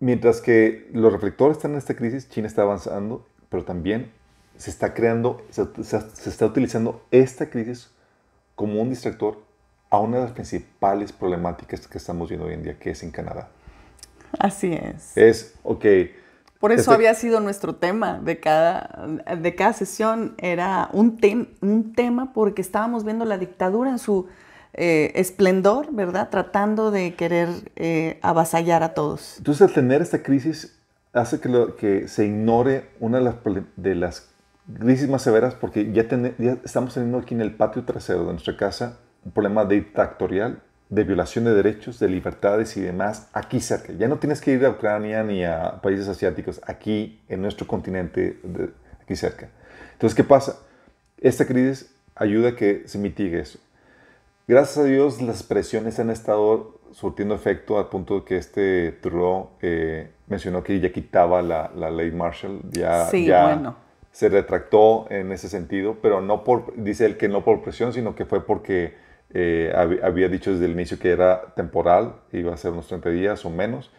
mientras 0.00 0.40
que 0.40 0.88
los 0.92 1.12
reflectores 1.12 1.58
están 1.58 1.72
en 1.72 1.78
esta 1.78 1.94
crisis, 1.94 2.28
China 2.28 2.48
está 2.48 2.62
avanzando, 2.62 3.26
pero 3.50 3.64
también 3.64 4.10
se 4.56 4.70
está 4.70 4.92
creando, 4.94 5.42
se, 5.50 5.62
está 6.28 6.46
utilizando 6.46 7.02
esta 7.10 7.48
crisis 7.48 7.90
como 8.54 8.82
un 8.82 8.90
distractor 8.90 9.38
a 9.90 9.98
una 10.00 10.18
de 10.18 10.22
las 10.24 10.32
principales 10.32 11.12
problemáticas 11.12 11.86
que 11.86 11.98
estamos 11.98 12.28
viendo 12.28 12.46
hoy 12.46 12.54
en 12.54 12.62
día, 12.62 12.78
que 12.78 12.90
es 12.90 13.02
en 13.02 13.10
Canadá. 13.10 13.48
Así 14.38 14.72
es. 14.72 15.16
Es, 15.16 15.54
ok. 15.62 15.84
Por 16.60 16.72
eso 16.72 16.82
este 16.82 16.94
había 16.94 17.14
sido 17.14 17.40
nuestro 17.40 17.74
tema 17.74 18.20
de 18.22 18.38
cada, 18.38 19.08
de 19.34 19.54
cada 19.54 19.72
sesión, 19.72 20.34
era 20.36 20.90
un, 20.92 21.18
un 21.62 21.92
tema 21.94 22.32
porque 22.34 22.60
estábamos 22.60 23.02
viendo 23.02 23.24
la 23.24 23.38
dictadura 23.38 23.90
en 23.90 23.98
su 23.98 24.28
eh, 24.74 25.10
esplendor, 25.14 25.92
¿verdad? 25.92 26.28
Tratando 26.28 26.90
de 26.90 27.14
querer 27.14 27.48
eh, 27.76 28.18
avasallar 28.22 28.82
a 28.82 28.92
todos. 28.92 29.38
Entonces, 29.38 29.62
al 29.62 29.72
tener 29.72 30.02
esta 30.02 30.22
crisis 30.22 30.78
hace 31.14 31.40
que, 31.40 31.48
lo, 31.48 31.76
que 31.76 32.06
se 32.08 32.26
ignore 32.26 32.90
una 33.00 33.18
de 33.18 33.24
las, 33.24 33.34
de 33.76 33.94
las, 33.94 34.28
crisis 34.78 35.08
más 35.08 35.22
severas 35.22 35.54
porque 35.54 35.92
ya, 35.92 36.06
ya, 36.38 36.58
estamos 36.64 36.94
teniendo 36.94 37.18
aquí 37.18 37.34
en 37.34 37.40
el 37.40 37.54
patio 37.54 37.84
trasero 37.84 38.20
de 38.26 38.32
nuestra 38.32 38.56
casa 38.56 38.98
un 39.24 39.32
problema 39.32 39.64
dictatorial, 39.64 40.62
de 40.90 41.04
violación 41.04 41.44
de 41.44 41.54
derechos, 41.54 42.00
de 42.00 42.08
libertades 42.08 42.76
y 42.76 42.80
demás 42.80 43.28
aquí 43.32 43.60
cerca. 43.60 43.92
Ya 43.92 44.08
no 44.08 44.18
tienes 44.18 44.40
que 44.40 44.52
ir 44.52 44.64
a 44.66 44.70
Ucrania 44.70 45.22
ni 45.22 45.44
a 45.44 45.80
países 45.80 46.08
asiáticos, 46.08 46.60
aquí 46.66 47.22
en 47.28 47.40
nuestro 47.40 47.66
continente, 47.66 48.38
aquí 49.00 49.14
cerca. 49.14 49.48
Entonces, 49.92 50.16
¿qué 50.16 50.24
pasa? 50.24 50.58
Esta 51.18 51.46
crisis 51.46 51.94
ayuda 52.16 52.50
a 52.50 52.56
que 52.56 52.82
se 52.86 52.98
mitigue 52.98 53.40
eso. 53.40 53.60
Gracias 54.48 54.78
a 54.78 54.84
Dios 54.84 55.22
las 55.22 55.44
presiones 55.44 56.00
han 56.00 56.10
estado 56.10 56.80
surtiendo 56.90 57.36
efecto 57.36 57.78
al 57.78 57.88
punto 57.88 58.16
de 58.16 58.24
que 58.24 58.36
este 58.36 58.90
Trudeau 59.00 59.50
eh, 59.62 60.10
mencionó 60.26 60.64
que 60.64 60.80
ya 60.80 60.90
quitaba 60.90 61.40
la, 61.40 61.70
la 61.76 61.88
ley 61.88 62.10
Marshall, 62.10 62.62
ya, 62.72 63.08
ya 63.12 63.76
se 64.10 64.28
retractó 64.28 65.06
en 65.08 65.30
ese 65.30 65.48
sentido, 65.48 65.98
pero 66.02 66.20
no 66.20 66.42
por, 66.42 66.74
dice 66.76 67.06
él 67.06 67.16
que 67.16 67.28
no 67.28 67.44
por 67.44 67.62
presión, 67.62 67.92
sino 67.92 68.16
que 68.16 68.24
fue 68.24 68.44
porque 68.44 68.94
eh, 69.32 69.72
había 70.02 70.28
dicho 70.28 70.52
desde 70.52 70.64
el 70.64 70.72
inicio 70.72 70.98
que 70.98 71.10
era 71.10 71.54
temporal, 71.54 72.14
iba 72.32 72.52
a 72.52 72.56
ser 72.56 72.72
unos 72.72 72.88
30 72.88 73.10
días 73.10 73.44
o 73.44 73.50
menos. 73.50 73.90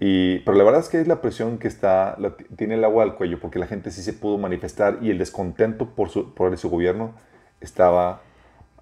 Y, 0.00 0.38
pero 0.40 0.56
la 0.56 0.64
verdad 0.64 0.80
es 0.80 0.88
que 0.88 1.00
es 1.00 1.08
la 1.08 1.20
presión 1.20 1.58
que 1.58 1.68
está, 1.68 2.16
tiene 2.56 2.74
el 2.74 2.84
agua 2.84 3.02
al 3.02 3.16
cuello, 3.16 3.40
porque 3.40 3.58
la 3.58 3.66
gente 3.66 3.90
sí 3.90 4.02
se 4.02 4.12
pudo 4.12 4.38
manifestar 4.38 4.98
y 5.02 5.10
el 5.10 5.18
descontento 5.18 5.90
por 5.90 6.08
su, 6.08 6.34
por 6.34 6.56
su 6.56 6.70
gobierno 6.70 7.12
estaba 7.60 8.22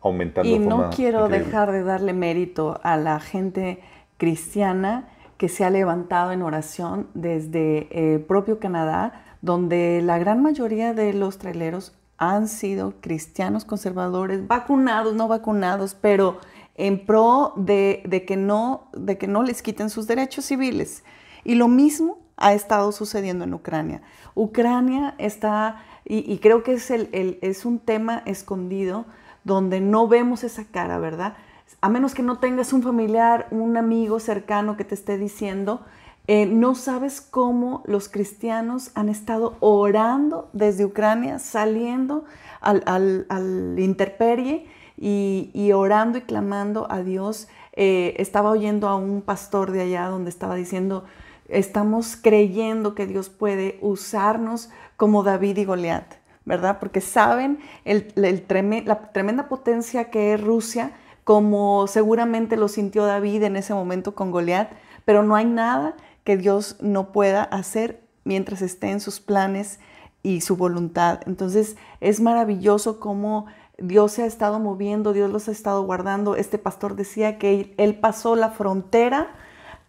aumentando. 0.02 0.48
Y 0.48 0.58
no 0.58 0.90
quiero 0.90 1.28
dejar 1.28 1.72
de 1.72 1.82
darle 1.82 2.12
mérito 2.12 2.78
a 2.82 2.96
la 2.96 3.18
gente 3.18 3.80
cristiana 4.18 5.08
que 5.38 5.48
se 5.48 5.64
ha 5.64 5.70
levantado 5.70 6.32
en 6.32 6.42
oración 6.42 7.08
desde 7.14 8.14
el 8.14 8.20
propio 8.20 8.58
Canadá, 8.58 9.24
donde 9.42 10.00
la 10.02 10.18
gran 10.18 10.42
mayoría 10.42 10.94
de 10.94 11.12
los 11.12 11.38
traileros 11.38 11.96
han 12.18 12.48
sido 12.48 12.94
cristianos 13.00 13.64
conservadores, 13.64 14.46
vacunados, 14.46 15.14
no 15.14 15.28
vacunados, 15.28 15.94
pero 15.94 16.38
en 16.74 17.04
pro 17.04 17.52
de, 17.56 18.24
que, 18.26 18.36
no, 18.36 18.88
de 18.92 19.18
que 19.18 19.26
no 19.26 19.42
les 19.42 19.62
quiten 19.62 19.90
sus 19.90 20.06
derechos 20.06 20.44
civiles. 20.44 21.04
Y 21.44 21.54
lo 21.54 21.68
mismo 21.68 22.18
ha 22.36 22.52
estado 22.54 22.92
sucediendo 22.92 23.44
en 23.44 23.54
Ucrania. 23.54 24.02
Ucrania 24.34 25.14
está, 25.18 25.82
y, 26.04 26.38
creo 26.38 26.62
que 26.62 26.74
es, 26.74 26.90
el, 26.90 27.38
es 27.40 27.64
un 27.64 27.78
tema 27.78 28.22
escondido, 28.26 29.06
donde 29.44 29.80
no 29.80 30.08
vemos 30.08 30.42
esa 30.44 30.64
cara, 30.64 30.98
¿verdad? 30.98 31.36
A 31.80 31.88
menos 31.88 32.14
que 32.14 32.22
no 32.22 32.38
tengas 32.38 32.72
un 32.72 32.82
familiar, 32.82 33.46
un 33.50 33.76
amigo 33.76 34.18
cercano 34.18 34.76
que 34.76 34.84
te 34.84 34.94
esté 34.94 35.18
diciendo, 35.18 35.84
eh, 36.28 36.46
no 36.46 36.74
sabes 36.74 37.20
cómo 37.20 37.82
los 37.86 38.08
cristianos 38.08 38.90
han 38.94 39.08
estado 39.08 39.56
orando 39.60 40.50
desde 40.52 40.84
Ucrania, 40.84 41.38
saliendo 41.38 42.24
al, 42.60 42.82
al, 43.28 43.76
interperie 43.78 44.66
y, 44.96 45.70
orando 45.72 46.18
y 46.18 46.22
clamando 46.22 46.90
a 46.90 47.02
Dios. 47.02 47.46
Eh, 47.74 48.14
estaba 48.18 48.50
oyendo 48.50 48.88
a 48.88 48.96
un 48.96 49.22
pastor 49.22 49.70
de 49.70 49.82
allá 49.82 50.06
donde 50.08 50.30
estaba 50.30 50.56
diciendo, 50.56 51.04
estamos 51.48 52.16
creyendo 52.16 52.94
que 52.96 53.06
Dios 53.06 53.28
puede 53.28 53.78
usarnos 53.80 54.70
como 54.96 55.22
David 55.22 55.58
y 55.58 55.64
Goliat. 55.64 56.14
¿verdad? 56.44 56.78
Porque 56.78 57.00
saben 57.00 57.58
el, 57.84 58.12
la 58.14 59.12
tremenda 59.12 59.48
potencia 59.48 60.10
que 60.10 60.32
es 60.32 60.40
Rusia, 60.40 60.92
como 61.24 61.88
seguramente 61.88 62.56
lo 62.56 62.68
sintió 62.68 63.04
David 63.04 63.42
en 63.42 63.56
ese 63.56 63.74
momento 63.74 64.14
con 64.14 64.30
Goliat, 64.30 64.70
pero 65.04 65.24
no 65.24 65.34
hay 65.34 65.44
nada 65.44 65.96
que 66.26 66.36
Dios 66.36 66.76
no 66.80 67.12
pueda 67.12 67.44
hacer 67.44 68.02
mientras 68.24 68.60
esté 68.60 68.90
en 68.90 68.98
sus 68.98 69.20
planes 69.20 69.78
y 70.24 70.40
su 70.40 70.56
voluntad. 70.56 71.20
Entonces 71.24 71.76
es 72.00 72.20
maravilloso 72.20 72.98
cómo 72.98 73.46
Dios 73.78 74.10
se 74.10 74.24
ha 74.24 74.26
estado 74.26 74.58
moviendo, 74.58 75.12
Dios 75.12 75.30
los 75.30 75.48
ha 75.48 75.52
estado 75.52 75.84
guardando. 75.84 76.34
Este 76.34 76.58
pastor 76.58 76.96
decía 76.96 77.38
que 77.38 77.72
él 77.78 77.94
pasó 78.00 78.34
la 78.34 78.50
frontera 78.50 79.28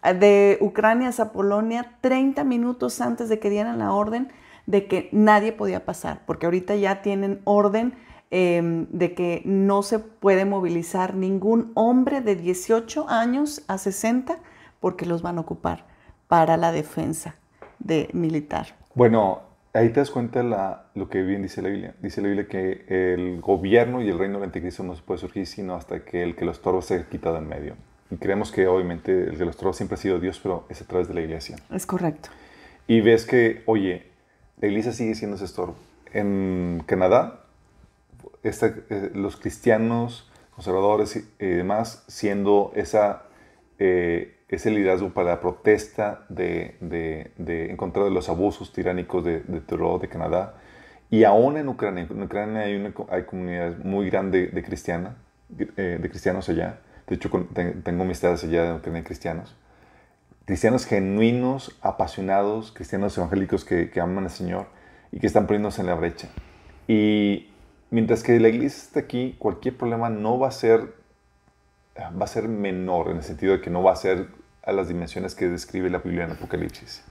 de 0.04 0.58
Ucrania 0.60 1.10
a 1.18 1.32
Polonia 1.32 1.96
30 2.02 2.44
minutos 2.44 3.00
antes 3.00 3.28
de 3.28 3.40
que 3.40 3.50
dieran 3.50 3.80
la 3.80 3.92
orden 3.92 4.30
de 4.66 4.86
que 4.86 5.08
nadie 5.10 5.50
podía 5.50 5.84
pasar, 5.84 6.20
porque 6.24 6.46
ahorita 6.46 6.76
ya 6.76 7.02
tienen 7.02 7.40
orden 7.44 7.94
em, 8.30 8.86
de 8.90 9.14
que 9.14 9.42
no 9.44 9.82
se 9.82 9.98
puede 9.98 10.44
movilizar 10.44 11.14
ningún 11.14 11.72
hombre 11.74 12.20
de 12.20 12.36
18 12.36 13.08
años 13.08 13.64
a 13.66 13.76
60 13.76 14.38
porque 14.78 15.04
los 15.04 15.22
van 15.22 15.38
a 15.38 15.40
ocupar 15.40 15.97
para 16.28 16.56
la 16.56 16.72
defensa 16.72 17.34
de 17.78 18.08
militar. 18.12 18.76
Bueno, 18.94 19.40
ahí 19.72 19.88
te 19.88 20.00
das 20.00 20.10
cuenta 20.10 20.42
la, 20.42 20.86
lo 20.94 21.08
que 21.08 21.22
bien 21.22 21.42
dice 21.42 21.62
la 21.62 21.68
Biblia. 21.68 21.94
Dice 22.00 22.20
la 22.20 22.28
Biblia 22.28 22.46
que 22.46 22.84
el 22.88 23.40
gobierno 23.40 24.02
y 24.02 24.08
el 24.08 24.18
reino 24.18 24.34
del 24.34 24.44
anticristo 24.44 24.82
no 24.82 24.94
se 24.94 25.02
puede 25.02 25.20
surgir 25.20 25.46
sino 25.46 25.74
hasta 25.74 26.04
que 26.04 26.22
el 26.22 26.36
que 26.36 26.44
los 26.44 26.60
toros 26.62 26.86
se 26.86 26.96
ha 26.96 27.08
quitado 27.08 27.38
en 27.38 27.48
medio. 27.48 27.74
Y 28.10 28.16
creemos 28.16 28.52
que 28.52 28.66
obviamente 28.66 29.24
el 29.24 29.38
de 29.38 29.44
los 29.44 29.56
toros 29.56 29.76
siempre 29.76 29.94
ha 29.96 29.98
sido 29.98 30.18
Dios, 30.18 30.40
pero 30.42 30.64
es 30.68 30.80
a 30.80 30.84
través 30.86 31.08
de 31.08 31.14
la 31.14 31.20
iglesia. 31.20 31.56
Es 31.70 31.86
correcto. 31.86 32.30
Y 32.86 33.00
ves 33.02 33.26
que, 33.26 33.62
oye, 33.66 34.06
la 34.60 34.68
iglesia 34.68 34.92
sigue 34.92 35.14
siendo 35.14 35.36
ese 35.36 35.44
estorbo. 35.44 35.76
En 36.12 36.82
Canadá, 36.86 37.44
eh, 38.42 39.10
los 39.14 39.36
cristianos, 39.36 40.30
conservadores 40.54 41.16
y 41.16 41.44
demás, 41.44 42.04
siendo 42.08 42.72
esa, 42.74 43.24
eh, 43.78 44.37
ese 44.48 44.70
liderazgo 44.70 45.10
para 45.10 45.30
la 45.30 45.40
protesta 45.40 46.24
de, 46.28 46.76
de, 46.80 47.70
en 47.70 47.76
contra 47.76 48.04
de 48.04 48.10
los 48.10 48.28
abusos 48.28 48.72
tiránicos 48.72 49.24
de, 49.24 49.40
de 49.40 49.60
de 49.60 50.08
Canadá. 50.08 50.54
Y 51.10 51.24
aún 51.24 51.56
en 51.56 51.68
Ucrania, 51.68 52.06
en 52.08 52.22
Ucrania 52.22 52.62
hay, 52.62 52.76
una, 52.76 52.92
hay 53.10 53.24
comunidades 53.24 53.78
muy 53.84 54.10
grandes 54.10 54.54
de, 54.54 54.62
cristiana, 54.62 55.16
eh, 55.76 55.98
de 56.00 56.10
cristianos 56.10 56.48
allá. 56.48 56.80
De 57.06 57.14
hecho, 57.14 57.30
tengo 57.82 58.02
amistades 58.02 58.44
allá 58.44 58.64
de 58.64 58.76
Ucrania 58.76 59.04
cristianos 59.04 59.56
cristianos 60.48 60.86
genuinos, 60.86 61.76
apasionados, 61.82 62.72
cristianos 62.72 63.18
evangélicos 63.18 63.66
que, 63.66 63.92
aman 64.00 64.24
al 64.24 64.30
Señor 64.30 64.68
y 65.12 65.20
que 65.20 65.26
están 65.26 65.46
poniéndose 65.46 65.82
en 65.82 65.88
la 65.88 65.94
brecha. 65.94 66.30
Y 66.86 67.50
mientras 67.90 68.22
que 68.22 68.40
la 68.40 68.48
iglesia 68.48 68.82
está 68.82 69.00
aquí, 69.00 69.36
cualquier 69.38 69.76
problema 69.76 70.08
no 70.08 70.38
va 70.38 70.48
a 70.48 70.50
ser, 70.50 70.94
va 71.98 72.24
a 72.24 72.28
ser 72.28 72.48
menor, 72.48 73.10
en 73.10 73.18
el 73.18 73.22
sentido 73.22 73.52
de 73.52 73.60
que 73.60 73.70
no 73.70 73.82
va 73.82 73.92
a 73.92 73.96
ser 73.96 74.28
a 74.62 74.72
las 74.72 74.88
dimensiones 74.88 75.34
que 75.34 75.48
describe 75.48 75.90
la 75.90 75.98
Biblia 75.98 76.24
en 76.24 76.32
Apocalipsis. 76.32 77.02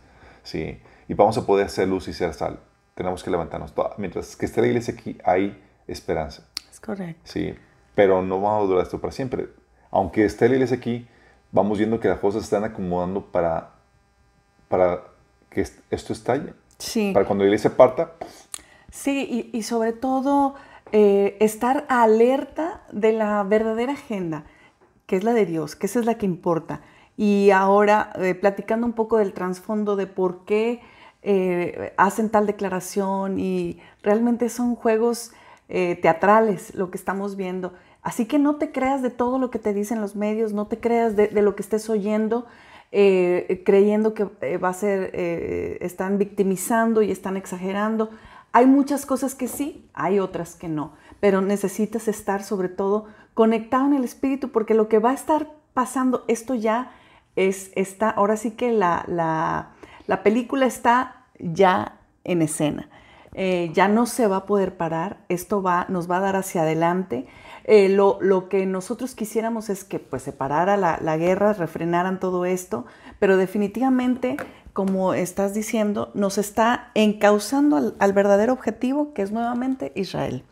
¿sí? 0.44 0.80
Y 1.08 1.14
vamos 1.14 1.38
a 1.38 1.46
poder 1.46 1.66
hacer 1.66 1.88
luz 1.88 2.08
y 2.08 2.14
ser 2.14 2.34
sal. 2.34 2.60
Tenemos 2.96 3.24
que 3.24 3.30
levantarnos. 3.30 3.74
Mientras 3.98 4.36
que 4.36 4.46
esté 4.46 4.62
la 4.62 4.68
iglesia 4.68 4.94
aquí, 4.94 5.18
hay 5.24 5.62
esperanza. 5.88 6.44
Es 6.72 6.80
correcto. 6.80 7.22
Sí, 7.24 7.56
pero 7.96 8.22
no 8.22 8.42
vamos 8.42 8.64
a 8.64 8.68
durar 8.68 8.84
esto 8.84 9.00
para 9.00 9.12
siempre. 9.12 9.50
Aunque 9.92 10.26
esté 10.26 10.50
la 10.50 10.56
iglesia 10.56 10.78
aquí, 10.78 11.08
vamos 11.52 11.78
viendo 11.78 12.00
que 12.00 12.08
las 12.08 12.20
cosas 12.20 12.42
se 12.42 12.46
están 12.46 12.64
acomodando 12.64 13.26
para, 13.26 13.72
para 14.68 15.04
que 15.50 15.66
esto 15.90 16.14
estalle. 16.14 16.54
Sí. 16.78 17.12
Para 17.14 17.26
cuando 17.26 17.44
la 17.44 17.50
iglesia 17.50 17.76
parta. 17.76 18.14
Sí, 18.92 19.52
y, 19.54 19.64
sobre 19.64 19.94
todo 19.94 20.56
eh, 20.92 21.38
estar 21.40 21.86
alerta 21.90 22.82
de 22.92 23.14
la 23.14 23.44
verdadera 23.44 23.94
agenda, 23.94 24.46
que 25.08 25.16
es 25.16 25.24
la 25.24 25.34
de 25.34 25.48
Dios, 25.48 25.76
que 25.76 25.88
es 25.88 25.96
la 25.96 26.20
que 26.20 26.28
importa. 26.28 26.82
Y 27.18 27.50
ahora, 27.50 28.12
eh, 28.18 28.36
platicando 28.36 28.86
un 28.86 28.94
poco 28.94 29.18
del 29.18 29.34
trasfondo 29.34 29.96
de 29.96 30.06
por 30.06 30.46
qué 30.46 30.82
eh, 31.24 31.94
hacen 31.98 32.30
tal 32.30 32.46
declaración 32.46 33.40
y 33.40 33.80
realmente 34.04 34.50
son 34.50 34.76
juegos 34.76 35.32
teatrales 35.68 36.74
lo 36.76 36.92
que 36.92 36.98
estamos 36.98 37.36
viendo. 37.36 37.74
Así 38.08 38.26
que 38.26 38.40
no 38.40 38.56
te 38.56 38.72
creas 38.72 39.02
de 39.02 39.10
todo 39.10 39.38
lo 39.38 39.52
que 39.52 39.60
te 39.60 39.74
dicen 39.74 40.00
los 40.00 40.16
medios, 40.16 40.54
no 40.54 40.68
te 40.68 40.80
creas 40.80 41.18
de, 41.18 41.30
lo 41.42 41.58
que 41.58 41.62
estés 41.62 41.90
oyendo, 41.90 42.46
eh, 42.94 43.64
creyendo 43.66 44.14
que 44.14 44.30
eh, 44.40 44.58
va 44.58 44.70
a 44.70 44.74
ser, 44.74 45.12
eh, 45.14 45.78
están 45.82 46.18
victimizando 46.18 47.02
y 47.02 47.12
están 47.12 47.36
exagerando. 47.36 48.10
Hay 48.54 48.66
muchas 48.66 49.06
cosas 49.06 49.36
que 49.36 49.50
sí, 49.50 49.90
hay 49.94 50.20
otras 50.20 50.56
que 50.56 50.70
no, 50.70 50.94
pero 51.20 51.42
necesitas 51.42 52.08
estar 52.08 52.44
sobre 52.44 52.70
todo 52.70 53.08
conectado 53.38 53.86
en 53.86 53.94
el 53.94 54.04
espíritu 54.04 54.52
porque 54.52 54.74
lo 54.74 54.90
que 54.90 54.98
va 55.00 55.12
a 55.12 55.14
estar 55.14 55.54
pasando, 55.74 56.26
esto 56.28 56.56
ya 56.56 56.92
es, 57.38 57.72
está, 57.76 58.10
ahora 58.10 58.36
sí 58.36 58.52
que 58.52 58.72
la, 58.74 59.06
la, 59.08 60.24
película 60.24 60.66
está 60.66 61.28
ya 61.40 62.00
en 62.24 62.42
escena. 62.42 62.90
ya 63.74 63.88
no 63.88 64.08
se 64.08 64.26
va 64.28 64.38
a 64.38 64.46
poder 64.48 64.76
parar, 64.76 65.20
esto 65.30 65.62
va, 65.62 65.86
nos 65.88 66.10
va 66.10 66.18
a 66.18 66.22
dar 66.22 66.36
hacia 66.36 66.64
adelante 66.64 67.28
eh, 67.68 67.90
lo, 67.90 68.48
que 68.48 68.66
nosotros 68.66 69.14
quisiéramos 69.14 69.70
es 69.70 69.84
que 69.84 70.00
pues, 70.00 70.24
se 70.24 70.32
parara 70.32 70.78
la, 70.78 71.18
guerra, 71.18 71.52
refrenaran 71.52 72.18
todo 72.18 72.46
esto, 72.46 72.86
pero 73.20 73.36
definitivamente, 73.36 74.38
como 74.72 75.14
estás 75.14 75.54
diciendo, 75.54 76.10
nos 76.14 76.38
está 76.38 76.92
encauzando 76.96 77.94
al, 78.00 78.14
verdadero 78.14 78.54
objetivo, 78.54 79.14
que 79.14 79.22
es 79.22 79.34
nuevamente 79.34 79.92
Israel. 79.96 80.46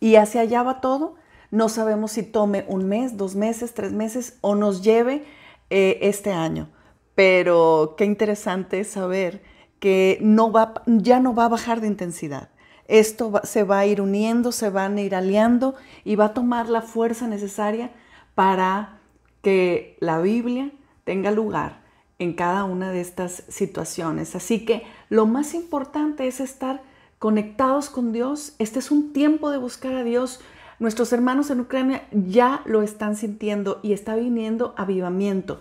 Y 0.00 0.16
hacia 0.16 0.40
allá 0.40 0.64
va 0.64 0.80
todo. 0.80 1.14
No 1.50 1.68
sabemos 1.68 2.12
si 2.12 2.22
tome 2.22 2.64
un 2.68 2.88
mes, 2.88 3.16
dos 3.16 3.34
meses, 3.34 3.74
tres 3.74 3.92
meses 3.92 4.38
o 4.40 4.54
nos 4.54 4.82
lleve 4.82 5.24
eh, 5.70 5.98
este 6.02 6.32
año. 6.32 6.68
Pero 7.14 7.94
qué 7.96 8.04
interesante 8.04 8.84
saber 8.84 9.42
que 9.80 10.18
no 10.20 10.52
va, 10.52 10.82
ya 10.86 11.20
no 11.20 11.34
va 11.34 11.46
a 11.46 11.48
bajar 11.48 11.80
de 11.80 11.86
intensidad 11.86 12.50
esto 12.88 13.42
se 13.44 13.64
va 13.64 13.80
a 13.80 13.86
ir 13.86 14.00
uniendo, 14.00 14.50
se 14.50 14.70
van 14.70 14.96
a 14.96 15.02
ir 15.02 15.14
aliando 15.14 15.74
y 16.04 16.16
va 16.16 16.26
a 16.26 16.34
tomar 16.34 16.70
la 16.70 16.80
fuerza 16.80 17.28
necesaria 17.28 17.90
para 18.34 18.98
que 19.42 19.96
la 20.00 20.18
Biblia 20.20 20.72
tenga 21.04 21.30
lugar 21.30 21.82
en 22.18 22.32
cada 22.32 22.64
una 22.64 22.90
de 22.90 23.02
estas 23.02 23.44
situaciones. 23.48 24.34
Así 24.34 24.64
que 24.64 24.84
lo 25.10 25.26
más 25.26 25.52
importante 25.52 26.26
es 26.26 26.40
estar 26.40 26.82
conectados 27.18 27.90
con 27.90 28.12
Dios. 28.12 28.54
Este 28.58 28.78
es 28.78 28.90
un 28.90 29.12
tiempo 29.12 29.50
de 29.50 29.58
buscar 29.58 29.94
a 29.94 30.02
Dios. 30.02 30.40
Nuestros 30.78 31.12
hermanos 31.12 31.50
en 31.50 31.60
Ucrania 31.60 32.06
ya 32.12 32.62
lo 32.64 32.82
están 32.82 33.16
sintiendo 33.16 33.80
y 33.82 33.92
está 33.92 34.14
viniendo 34.14 34.74
avivamiento. 34.76 35.60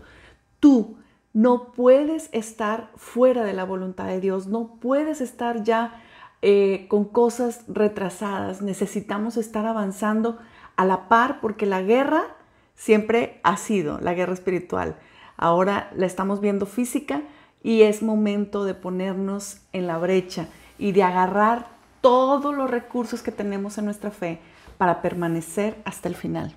Tú 0.59 0.97
no 1.33 1.71
puedes 1.71 2.29
estar 2.33 2.91
fuera 2.95 3.43
de 3.43 3.53
la 3.53 3.63
voluntad 3.63 4.05
de 4.05 4.19
Dios, 4.19 4.45
no 4.45 4.75
puedes 4.79 5.19
estar 5.21 5.63
ya 5.63 6.03
eh, 6.43 6.85
con 6.87 7.05
cosas 7.05 7.63
retrasadas. 7.67 8.61
Necesitamos 8.61 9.37
estar 9.37 9.65
avanzando 9.65 10.37
a 10.75 10.85
la 10.85 11.09
par 11.09 11.41
porque 11.41 11.65
la 11.65 11.81
guerra 11.81 12.35
siempre 12.75 13.39
ha 13.41 13.57
sido 13.57 13.99
la 13.99 14.13
guerra 14.13 14.33
espiritual. 14.33 14.97
Ahora 15.35 15.89
la 15.95 16.05
estamos 16.05 16.41
viendo 16.41 16.67
física 16.67 17.23
y 17.63 17.81
es 17.81 18.03
momento 18.03 18.65
de 18.65 18.75
ponernos 18.75 19.61
en 19.73 19.87
la 19.87 19.97
brecha 19.97 20.47
y 20.77 20.91
de 20.91 21.01
agarrar 21.01 21.69
todos 22.01 22.55
los 22.55 22.69
recursos 22.69 23.23
que 23.23 23.31
tenemos 23.31 23.79
en 23.79 23.85
nuestra 23.85 24.11
fe 24.11 24.39
para 24.77 25.01
permanecer 25.01 25.77
hasta 25.85 26.09
el 26.09 26.15
final. 26.15 26.55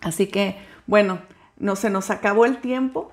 Así 0.00 0.26
que, 0.26 0.56
bueno, 0.86 1.20
no 1.58 1.76
se 1.76 1.90
nos 1.90 2.10
acabó 2.10 2.44
el 2.44 2.58
tiempo, 2.58 3.12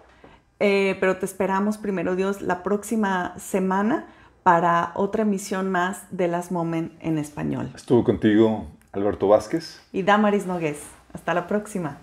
eh, 0.60 0.98
pero 1.00 1.18
te 1.18 1.26
esperamos 1.26 1.78
primero 1.78 2.16
Dios 2.16 2.42
la 2.42 2.64
próxima 2.64 3.34
semana 3.38 4.08
para 4.44 4.92
otra 4.96 5.24
emisión 5.24 5.72
más 5.72 6.06
de 6.12 6.28
Las 6.28 6.52
Moment 6.52 6.94
en 7.00 7.18
español. 7.18 7.72
Estuvo 7.76 8.04
contigo 8.04 8.68
Alberto 8.92 9.28
Vázquez 9.28 9.82
y 9.92 10.04
Damaris 10.04 10.46
Nogués. 10.46 10.82
Hasta 11.14 11.34
la 11.34 11.48
próxima. 11.48 11.98